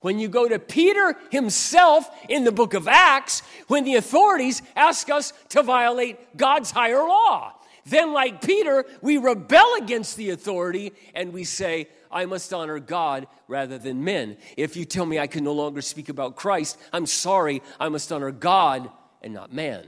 when 0.00 0.18
you 0.18 0.28
go 0.28 0.48
to 0.48 0.58
Peter 0.58 1.16
himself 1.30 2.08
in 2.28 2.44
the 2.44 2.52
book 2.52 2.74
of 2.74 2.88
Acts, 2.88 3.42
when 3.68 3.84
the 3.84 3.96
authorities 3.96 4.62
ask 4.76 5.10
us 5.10 5.32
to 5.50 5.62
violate 5.62 6.36
God's 6.36 6.70
higher 6.70 7.02
law. 7.02 7.54
Then, 7.86 8.12
like 8.12 8.42
Peter, 8.42 8.84
we 9.00 9.16
rebel 9.16 9.74
against 9.78 10.16
the 10.16 10.30
authority 10.30 10.92
and 11.14 11.32
we 11.32 11.44
say, 11.44 11.88
I 12.10 12.26
must 12.26 12.52
honor 12.52 12.78
God 12.78 13.26
rather 13.48 13.78
than 13.78 14.04
men. 14.04 14.36
If 14.56 14.76
you 14.76 14.84
tell 14.84 15.06
me 15.06 15.18
I 15.18 15.26
can 15.26 15.44
no 15.44 15.52
longer 15.52 15.80
speak 15.82 16.08
about 16.08 16.36
Christ, 16.36 16.78
I'm 16.92 17.06
sorry, 17.06 17.62
I 17.78 17.88
must 17.88 18.10
honor 18.10 18.30
God 18.30 18.90
and 19.22 19.34
not 19.34 19.52
man. 19.52 19.84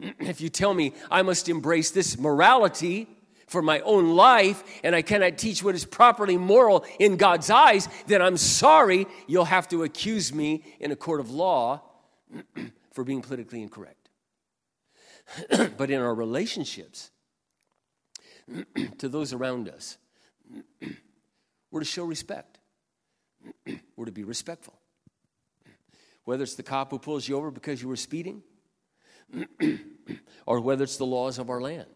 If 0.18 0.40
you 0.40 0.48
tell 0.48 0.74
me 0.74 0.92
I 1.10 1.22
must 1.22 1.48
embrace 1.48 1.92
this 1.92 2.18
morality 2.18 3.08
for 3.46 3.62
my 3.62 3.80
own 3.80 4.16
life 4.16 4.64
and 4.82 4.94
I 4.94 5.02
cannot 5.02 5.38
teach 5.38 5.62
what 5.62 5.76
is 5.76 5.84
properly 5.84 6.36
moral 6.36 6.84
in 6.98 7.16
God's 7.16 7.50
eyes, 7.50 7.88
then 8.08 8.20
I'm 8.20 8.36
sorry, 8.36 9.06
you'll 9.28 9.44
have 9.44 9.68
to 9.68 9.84
accuse 9.84 10.32
me 10.32 10.64
in 10.80 10.90
a 10.90 10.96
court 10.96 11.20
of 11.20 11.30
law 11.30 11.82
for 12.92 13.04
being 13.04 13.22
politically 13.22 13.62
incorrect. 13.62 14.08
but 15.76 15.90
in 15.90 16.00
our 16.00 16.14
relationships 16.14 17.10
to 18.98 19.08
those 19.08 19.32
around 19.32 19.68
us, 19.68 19.96
we're 21.74 21.80
to 21.80 21.86
show 21.86 22.04
respect. 22.04 22.60
we're 23.96 24.04
to 24.04 24.12
be 24.12 24.22
respectful. 24.22 24.78
Whether 26.22 26.44
it's 26.44 26.54
the 26.54 26.62
cop 26.62 26.92
who 26.92 27.00
pulls 27.00 27.28
you 27.28 27.36
over 27.36 27.50
because 27.50 27.82
you 27.82 27.88
were 27.88 27.96
speeding, 27.96 28.44
or 30.46 30.60
whether 30.60 30.84
it's 30.84 30.98
the 30.98 31.04
laws 31.04 31.40
of 31.40 31.50
our 31.50 31.60
land. 31.60 31.88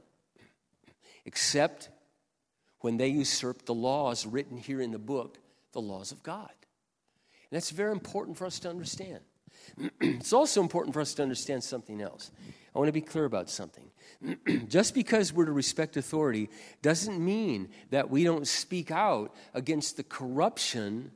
Except 1.24 1.90
when 2.80 2.96
they 2.96 3.06
usurp 3.06 3.66
the 3.66 3.74
laws 3.74 4.26
written 4.26 4.56
here 4.56 4.80
in 4.80 4.90
the 4.90 4.98
book, 4.98 5.38
the 5.70 5.80
laws 5.80 6.10
of 6.10 6.24
God. 6.24 6.50
And 6.50 7.56
that's 7.56 7.70
very 7.70 7.92
important 7.92 8.36
for 8.36 8.46
us 8.46 8.58
to 8.58 8.68
understand. 8.68 9.20
it's 10.00 10.32
also 10.32 10.60
important 10.60 10.92
for 10.92 11.00
us 11.00 11.14
to 11.14 11.22
understand 11.22 11.62
something 11.62 12.02
else. 12.02 12.32
I 12.78 12.80
want 12.80 12.90
to 12.90 12.92
be 12.92 13.00
clear 13.00 13.24
about 13.24 13.50
something. 13.50 13.90
just 14.68 14.94
because 14.94 15.32
we're 15.32 15.46
to 15.46 15.50
respect 15.50 15.96
authority 15.96 16.48
doesn't 16.80 17.18
mean 17.18 17.70
that 17.90 18.08
we 18.08 18.22
don't 18.22 18.46
speak 18.46 18.92
out 18.92 19.34
against 19.52 19.96
the 19.96 20.04
corruption 20.04 21.10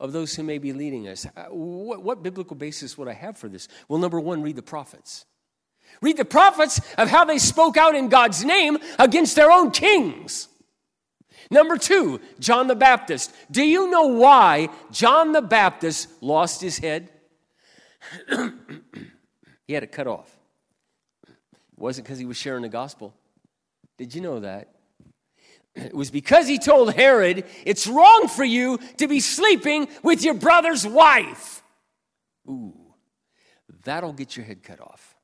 of 0.00 0.14
those 0.14 0.34
who 0.34 0.42
may 0.42 0.56
be 0.56 0.72
leading 0.72 1.06
us. 1.06 1.26
Uh, 1.36 1.48
what, 1.50 2.02
what, 2.02 2.22
biblical 2.22 2.56
basis 2.56 2.96
would 2.96 3.08
I 3.08 3.12
have 3.12 3.36
for 3.36 3.50
this? 3.50 3.68
Well, 3.88 3.98
number 3.98 4.18
one, 4.18 4.40
read 4.40 4.56
the 4.56 4.62
prophets. 4.62 5.26
Read 6.00 6.16
the 6.16 6.24
prophets 6.24 6.80
of 6.96 7.10
how 7.10 7.26
they 7.26 7.36
spoke 7.36 7.76
out 7.76 7.94
in 7.94 8.08
God's 8.08 8.42
name 8.42 8.78
against 8.98 9.36
their 9.36 9.50
own 9.50 9.70
kings. 9.70 10.48
Number 11.50 11.76
two, 11.76 12.22
John 12.40 12.68
the 12.68 12.74
Baptist. 12.74 13.34
Do 13.50 13.62
you 13.62 13.90
know 13.90 14.06
why 14.06 14.70
John 14.92 15.32
the 15.32 15.42
Baptist 15.42 16.08
lost 16.22 16.62
his 16.62 16.78
head? 16.78 17.10
he 19.66 19.74
had 19.74 19.82
it 19.82 19.92
cut 19.92 20.06
off. 20.06 20.37
Wasn't 21.78 22.06
because 22.06 22.18
he 22.18 22.24
was 22.24 22.36
sharing 22.36 22.62
the 22.62 22.68
gospel. 22.68 23.14
Did 23.96 24.14
you 24.14 24.20
know 24.20 24.40
that? 24.40 24.68
It 25.76 25.94
was 25.94 26.10
because 26.10 26.48
he 26.48 26.58
told 26.58 26.92
Herod, 26.92 27.44
It's 27.64 27.86
wrong 27.86 28.26
for 28.28 28.44
you 28.44 28.78
to 28.96 29.06
be 29.06 29.20
sleeping 29.20 29.88
with 30.02 30.24
your 30.24 30.34
brother's 30.34 30.86
wife. 30.86 31.62
Ooh, 32.48 32.74
that'll 33.84 34.12
get 34.12 34.36
your 34.36 34.44
head 34.44 34.62
cut 34.62 34.80
off. 34.80 35.14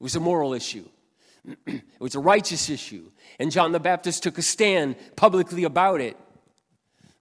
It 0.00 0.02
was 0.02 0.16
a 0.16 0.20
moral 0.20 0.52
issue, 0.52 0.84
it 1.66 1.82
was 2.00 2.16
a 2.16 2.20
righteous 2.20 2.68
issue. 2.68 3.10
And 3.38 3.52
John 3.52 3.70
the 3.70 3.80
Baptist 3.80 4.24
took 4.24 4.38
a 4.38 4.42
stand 4.42 4.96
publicly 5.14 5.64
about 5.64 6.00
it. 6.00 6.16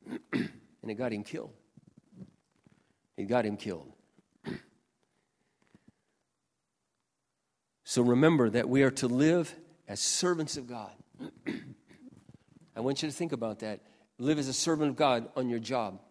and 0.33 0.49
it 0.91 0.95
got 0.95 1.13
him 1.13 1.23
killed. 1.23 1.53
It 3.15 3.25
got 3.25 3.45
him 3.45 3.57
killed. 3.57 3.94
So 7.85 8.01
remember 8.01 8.49
that 8.49 8.67
we 8.67 8.81
are 8.81 8.91
to 8.91 9.07
live 9.07 9.55
as 9.87 9.99
servants 9.99 10.57
of 10.57 10.67
God. 10.67 10.91
I 12.75 12.81
want 12.81 13.03
you 13.03 13.09
to 13.09 13.15
think 13.15 13.31
about 13.31 13.59
that. 13.59 13.79
Live 14.17 14.39
as 14.39 14.47
a 14.47 14.53
servant 14.53 14.89
of 14.89 14.95
God 14.95 15.29
on 15.35 15.49
your 15.49 15.59
job. 15.59 16.01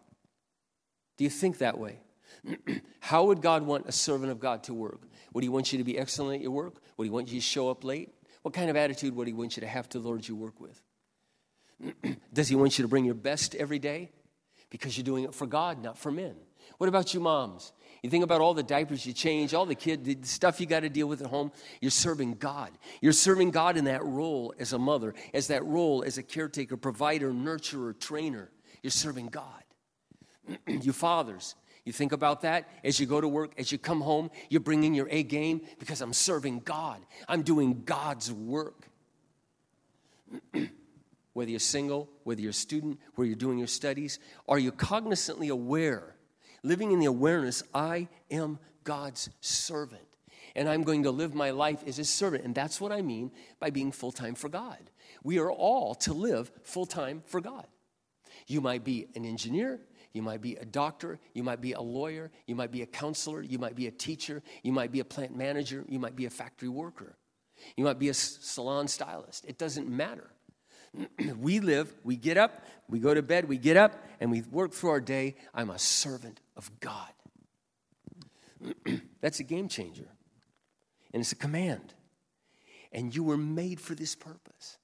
Do 1.17 1.25
you 1.25 1.29
think 1.29 1.57
that 1.57 1.77
way? 1.77 1.99
How 3.01 3.25
would 3.25 3.41
God 3.41 3.63
want 3.63 3.87
a 3.87 3.91
servant 3.91 4.31
of 4.31 4.39
God 4.39 4.63
to 4.63 4.73
work? 4.73 5.01
Would 5.33 5.43
He 5.43 5.49
want 5.49 5.73
you 5.73 5.77
to 5.77 5.83
be 5.83 5.97
excellent 5.97 6.37
at 6.37 6.41
your 6.41 6.51
work? 6.51 6.75
Would 6.95 7.03
He 7.03 7.09
want 7.09 7.27
you 7.27 7.35
to 7.35 7.45
show 7.45 7.69
up 7.69 7.83
late? 7.83 8.09
What 8.41 8.53
kind 8.53 8.69
of 8.69 8.77
attitude 8.77 9.13
would 9.13 9.27
He 9.27 9.33
want 9.33 9.57
you 9.57 9.61
to 9.61 9.67
have 9.67 9.89
to 9.89 9.99
the 9.99 10.07
Lord 10.07 10.25
you 10.25 10.35
work 10.35 10.61
with? 10.61 10.81
Does 12.33 12.47
He 12.47 12.55
want 12.55 12.79
you 12.79 12.83
to 12.83 12.87
bring 12.87 13.03
your 13.03 13.15
best 13.15 13.53
every 13.53 13.79
day? 13.79 14.11
Because 14.69 14.97
you're 14.97 15.03
doing 15.03 15.25
it 15.25 15.33
for 15.33 15.45
God, 15.45 15.83
not 15.83 15.97
for 15.97 16.09
men. 16.09 16.35
What 16.77 16.87
about 16.87 17.13
you, 17.13 17.19
moms? 17.19 17.73
You 18.05 18.11
think 18.11 18.23
about 18.23 18.39
all 18.39 18.53
the 18.53 18.61
diapers 18.61 19.03
you 19.03 19.13
change, 19.13 19.55
all 19.55 19.65
the 19.65 19.73
kid 19.73 20.05
the 20.05 20.15
stuff 20.21 20.59
you 20.61 20.67
got 20.67 20.81
to 20.81 20.89
deal 20.89 21.07
with 21.07 21.21
at 21.21 21.27
home. 21.27 21.51
You're 21.81 21.89
serving 21.89 22.35
God. 22.35 22.69
You're 23.01 23.13
serving 23.13 23.49
God 23.49 23.77
in 23.77 23.85
that 23.85 24.05
role 24.05 24.53
as 24.59 24.73
a 24.73 24.77
mother, 24.77 25.15
as 25.33 25.47
that 25.47 25.65
role 25.65 26.03
as 26.03 26.19
a 26.19 26.21
caretaker, 26.21 26.77
provider, 26.77 27.31
nurturer, 27.31 27.99
trainer. 27.99 28.51
You're 28.83 28.91
serving 28.91 29.29
God. 29.29 29.63
you 30.67 30.93
fathers, 30.93 31.55
you 31.83 31.91
think 31.91 32.11
about 32.11 32.41
that 32.41 32.69
as 32.83 32.99
you 32.99 33.07
go 33.07 33.19
to 33.19 33.27
work, 33.27 33.53
as 33.57 33.71
you 33.71 33.79
come 33.79 34.01
home, 34.01 34.29
you're 34.49 34.61
bringing 34.61 34.93
your 34.93 35.07
A 35.09 35.23
game 35.23 35.61
because 35.79 35.99
I'm 36.01 36.13
serving 36.13 36.59
God. 36.59 36.99
I'm 37.27 37.41
doing 37.41 37.81
God's 37.85 38.31
work. 38.31 38.87
whether 41.33 41.49
you're 41.49 41.59
single, 41.59 42.07
whether 42.23 42.39
you're 42.39 42.51
a 42.51 42.53
student, 42.53 42.99
where 43.15 43.25
you're 43.25 43.35
doing 43.35 43.57
your 43.57 43.65
studies, 43.65 44.19
are 44.47 44.59
you 44.59 44.71
cognizantly 44.71 45.49
aware 45.49 46.15
living 46.65 46.91
in 46.91 46.99
the 46.99 47.05
awareness 47.05 47.63
I 47.73 48.07
am 48.31 48.59
God's 48.83 49.29
servant. 49.39 50.01
And 50.55 50.69
I'm 50.69 50.83
going 50.83 51.03
to 51.03 51.11
live 51.11 51.35
my 51.35 51.51
life 51.51 51.83
as 51.85 51.97
his 51.97 52.09
servant. 52.09 52.45
And 52.45 52.55
that's 52.55 52.79
what 52.79 52.91
I 52.91 53.01
mean 53.01 53.31
by 53.59 53.69
being 53.69 53.91
full 53.91 54.11
time 54.11 54.35
for 54.35 54.47
God. 54.47 54.89
We 55.23 55.37
are 55.39 55.51
all 55.51 55.95
to 55.95 56.13
live 56.13 56.51
full 56.63 56.85
time 56.85 57.23
for 57.25 57.41
God. 57.41 57.67
You 58.47 58.61
might 58.61 58.83
be 58.83 59.07
an 59.15 59.25
engineer, 59.25 59.81
you 60.13 60.21
might 60.21 60.41
be 60.41 60.55
a 60.55 60.65
doctor, 60.65 61.19
you 61.33 61.43
might 61.43 61.61
be 61.61 61.73
a 61.73 61.81
lawyer, 61.81 62.31
you 62.47 62.55
might 62.55 62.71
be 62.71 62.83
a 62.83 62.85
counselor, 62.85 63.41
you 63.41 63.57
might 63.57 63.75
be 63.75 63.87
a 63.87 63.91
teacher, 63.91 64.43
you 64.63 64.71
might 64.71 64.91
be 64.91 64.99
a 64.99 65.05
plant 65.05 65.35
manager, 65.35 65.83
you 65.89 65.99
might 65.99 66.15
be 66.15 66.25
a 66.25 66.29
factory 66.29 66.69
worker, 66.69 67.17
you 67.75 67.83
might 67.83 67.99
be 67.99 68.09
a 68.09 68.13
salon 68.13 68.87
stylist. 68.87 69.45
It 69.45 69.57
doesn't 69.57 69.89
matter. 69.89 70.29
we 71.39 71.59
live, 71.59 71.93
we 72.03 72.15
get 72.15 72.37
up, 72.37 72.65
we 72.89 72.99
go 72.99 73.13
to 73.13 73.21
bed, 73.21 73.47
we 73.47 73.57
get 73.57 73.77
up, 73.77 74.03
and 74.19 74.31
we 74.31 74.41
work 74.43 74.71
through 74.71 74.91
our 74.91 75.01
day. 75.01 75.35
I'm 75.53 75.69
a 75.69 75.79
servant 75.79 76.39
of 76.55 76.71
God. 76.79 77.09
That's 79.21 79.39
a 79.39 79.43
game 79.43 79.67
changer. 79.67 80.07
And 81.13 81.21
it's 81.21 81.31
a 81.31 81.37
command. 81.37 81.93
And 82.91 83.15
you 83.15 83.23
were 83.23 83.37
made 83.37 83.79
for 83.79 83.95
this 83.95 84.15
purpose. 84.15 84.77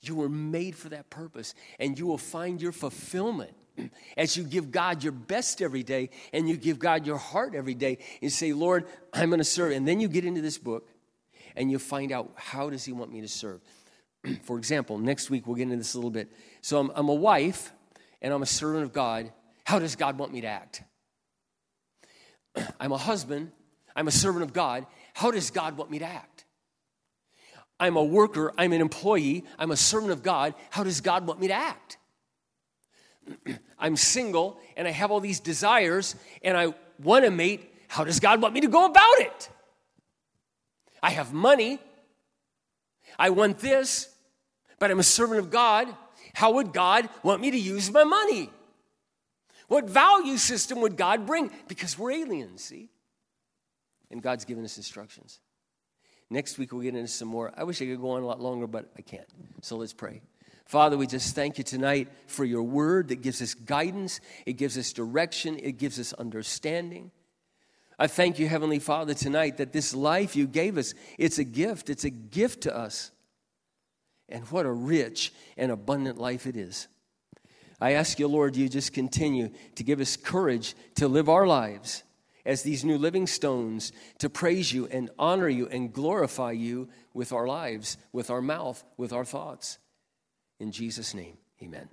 You 0.00 0.14
were 0.14 0.28
made 0.28 0.76
for 0.76 0.88
that 0.90 1.10
purpose. 1.10 1.54
And 1.78 1.98
you 1.98 2.06
will 2.06 2.18
find 2.18 2.60
your 2.62 2.72
fulfillment 2.72 3.54
as 4.16 4.36
you 4.36 4.44
give 4.44 4.70
God 4.70 5.02
your 5.02 5.12
best 5.12 5.60
every 5.60 5.82
day 5.82 6.10
and 6.32 6.48
you 6.48 6.56
give 6.56 6.78
God 6.78 7.06
your 7.06 7.16
heart 7.16 7.54
every 7.54 7.74
day 7.74 7.98
and 8.22 8.32
say, 8.32 8.52
Lord, 8.52 8.86
I'm 9.12 9.30
going 9.30 9.38
to 9.38 9.44
serve. 9.44 9.72
And 9.72 9.86
then 9.86 10.00
you 10.00 10.08
get 10.08 10.24
into 10.24 10.40
this 10.40 10.58
book 10.58 10.88
and 11.56 11.70
you 11.70 11.78
find 11.78 12.12
out 12.12 12.32
how 12.36 12.70
does 12.70 12.84
he 12.84 12.92
want 12.92 13.12
me 13.12 13.20
to 13.20 13.28
serve. 13.28 13.60
For 14.42 14.58
example, 14.58 14.98
next 14.98 15.30
week 15.30 15.46
we'll 15.46 15.56
get 15.56 15.64
into 15.64 15.76
this 15.76 15.94
a 15.94 15.98
little 15.98 16.10
bit. 16.10 16.32
So 16.60 16.78
I'm, 16.78 16.90
I'm 16.94 17.08
a 17.08 17.14
wife 17.14 17.72
and 18.20 18.32
I'm 18.32 18.42
a 18.42 18.46
servant 18.46 18.84
of 18.84 18.92
God. 18.92 19.32
How 19.64 19.78
does 19.78 19.96
God 19.96 20.18
want 20.18 20.32
me 20.32 20.40
to 20.42 20.46
act? 20.46 20.82
I'm 22.80 22.92
a 22.92 22.98
husband. 22.98 23.52
I'm 23.94 24.08
a 24.08 24.12
servant 24.12 24.44
of 24.44 24.52
God. 24.52 24.86
How 25.14 25.30
does 25.30 25.50
God 25.50 25.76
want 25.76 25.90
me 25.90 25.98
to 25.98 26.06
act? 26.06 26.44
I'm 27.80 27.96
a 27.96 28.04
worker. 28.04 28.52
I'm 28.58 28.72
an 28.72 28.80
employee. 28.80 29.44
I'm 29.58 29.70
a 29.70 29.76
servant 29.76 30.12
of 30.12 30.22
God. 30.22 30.54
How 30.70 30.84
does 30.84 31.00
God 31.00 31.26
want 31.26 31.40
me 31.40 31.48
to 31.48 31.54
act? 31.54 31.98
I'm 33.78 33.96
single 33.96 34.58
and 34.76 34.88
I 34.88 34.90
have 34.90 35.10
all 35.10 35.20
these 35.20 35.40
desires 35.40 36.16
and 36.42 36.56
I 36.56 36.74
want 37.02 37.24
to 37.24 37.30
mate. 37.30 37.72
how 37.88 38.04
does 38.04 38.20
God 38.20 38.42
want 38.42 38.54
me 38.54 38.62
to 38.62 38.68
go 38.68 38.86
about 38.86 39.18
it? 39.20 39.50
I 41.02 41.10
have 41.10 41.32
money. 41.32 41.78
I 43.18 43.30
want 43.30 43.58
this, 43.58 44.08
but 44.78 44.90
I'm 44.90 45.00
a 45.00 45.04
servant 45.04 45.40
of 45.40 45.50
God. 45.50 45.88
How 46.34 46.52
would 46.52 46.72
God 46.72 47.08
want 47.22 47.40
me 47.40 47.50
to 47.50 47.58
use 47.58 47.90
my 47.90 48.04
money? 48.04 48.50
What 49.66 49.88
value 49.88 50.36
system 50.36 50.80
would 50.80 50.96
God 50.96 51.26
bring? 51.26 51.50
Because 51.66 51.98
we're 51.98 52.12
aliens, 52.12 52.64
see? 52.64 52.88
And 54.10 54.22
God's 54.22 54.44
given 54.44 54.64
us 54.64 54.76
instructions. 54.76 55.40
Next 56.30 56.58
week, 56.58 56.72
we'll 56.72 56.82
get 56.82 56.94
into 56.94 57.08
some 57.08 57.28
more. 57.28 57.52
I 57.56 57.64
wish 57.64 57.80
I 57.80 57.86
could 57.86 58.00
go 58.00 58.10
on 58.10 58.22
a 58.22 58.26
lot 58.26 58.40
longer, 58.40 58.66
but 58.66 58.90
I 58.96 59.02
can't. 59.02 59.28
So 59.62 59.76
let's 59.76 59.92
pray. 59.92 60.20
Father, 60.66 60.98
we 60.98 61.06
just 61.06 61.34
thank 61.34 61.56
you 61.56 61.64
tonight 61.64 62.08
for 62.26 62.44
your 62.44 62.62
word 62.62 63.08
that 63.08 63.22
gives 63.22 63.40
us 63.40 63.54
guidance, 63.54 64.20
it 64.44 64.54
gives 64.54 64.76
us 64.76 64.92
direction, 64.92 65.58
it 65.58 65.78
gives 65.78 65.98
us 65.98 66.12
understanding. 66.12 67.10
I 67.98 68.06
thank 68.06 68.38
you, 68.38 68.46
Heavenly 68.48 68.78
Father, 68.78 69.12
tonight 69.12 69.56
that 69.56 69.72
this 69.72 69.94
life 69.94 70.36
you 70.36 70.46
gave 70.46 70.78
us, 70.78 70.94
it's 71.18 71.38
a 71.38 71.44
gift. 71.44 71.90
It's 71.90 72.04
a 72.04 72.10
gift 72.10 72.62
to 72.62 72.76
us. 72.76 73.10
And 74.28 74.44
what 74.46 74.66
a 74.66 74.72
rich 74.72 75.32
and 75.56 75.72
abundant 75.72 76.18
life 76.18 76.46
it 76.46 76.56
is. 76.56 76.86
I 77.80 77.92
ask 77.92 78.18
you, 78.18 78.28
Lord, 78.28 78.56
you 78.56 78.68
just 78.68 78.92
continue 78.92 79.50
to 79.76 79.84
give 79.84 80.00
us 80.00 80.16
courage 80.16 80.74
to 80.96 81.08
live 81.08 81.28
our 81.28 81.46
lives 81.46 82.02
as 82.44 82.62
these 82.62 82.84
new 82.84 82.98
living 82.98 83.26
stones, 83.26 83.92
to 84.18 84.30
praise 84.30 84.72
you 84.72 84.86
and 84.86 85.10
honor 85.18 85.48
you 85.48 85.68
and 85.68 85.92
glorify 85.92 86.52
you 86.52 86.88
with 87.14 87.32
our 87.32 87.46
lives, 87.46 87.98
with 88.12 88.30
our 88.30 88.40
mouth, 88.40 88.82
with 88.96 89.12
our 89.12 89.24
thoughts. 89.24 89.78
In 90.58 90.72
Jesus' 90.72 91.14
name, 91.14 91.36
amen. 91.62 91.88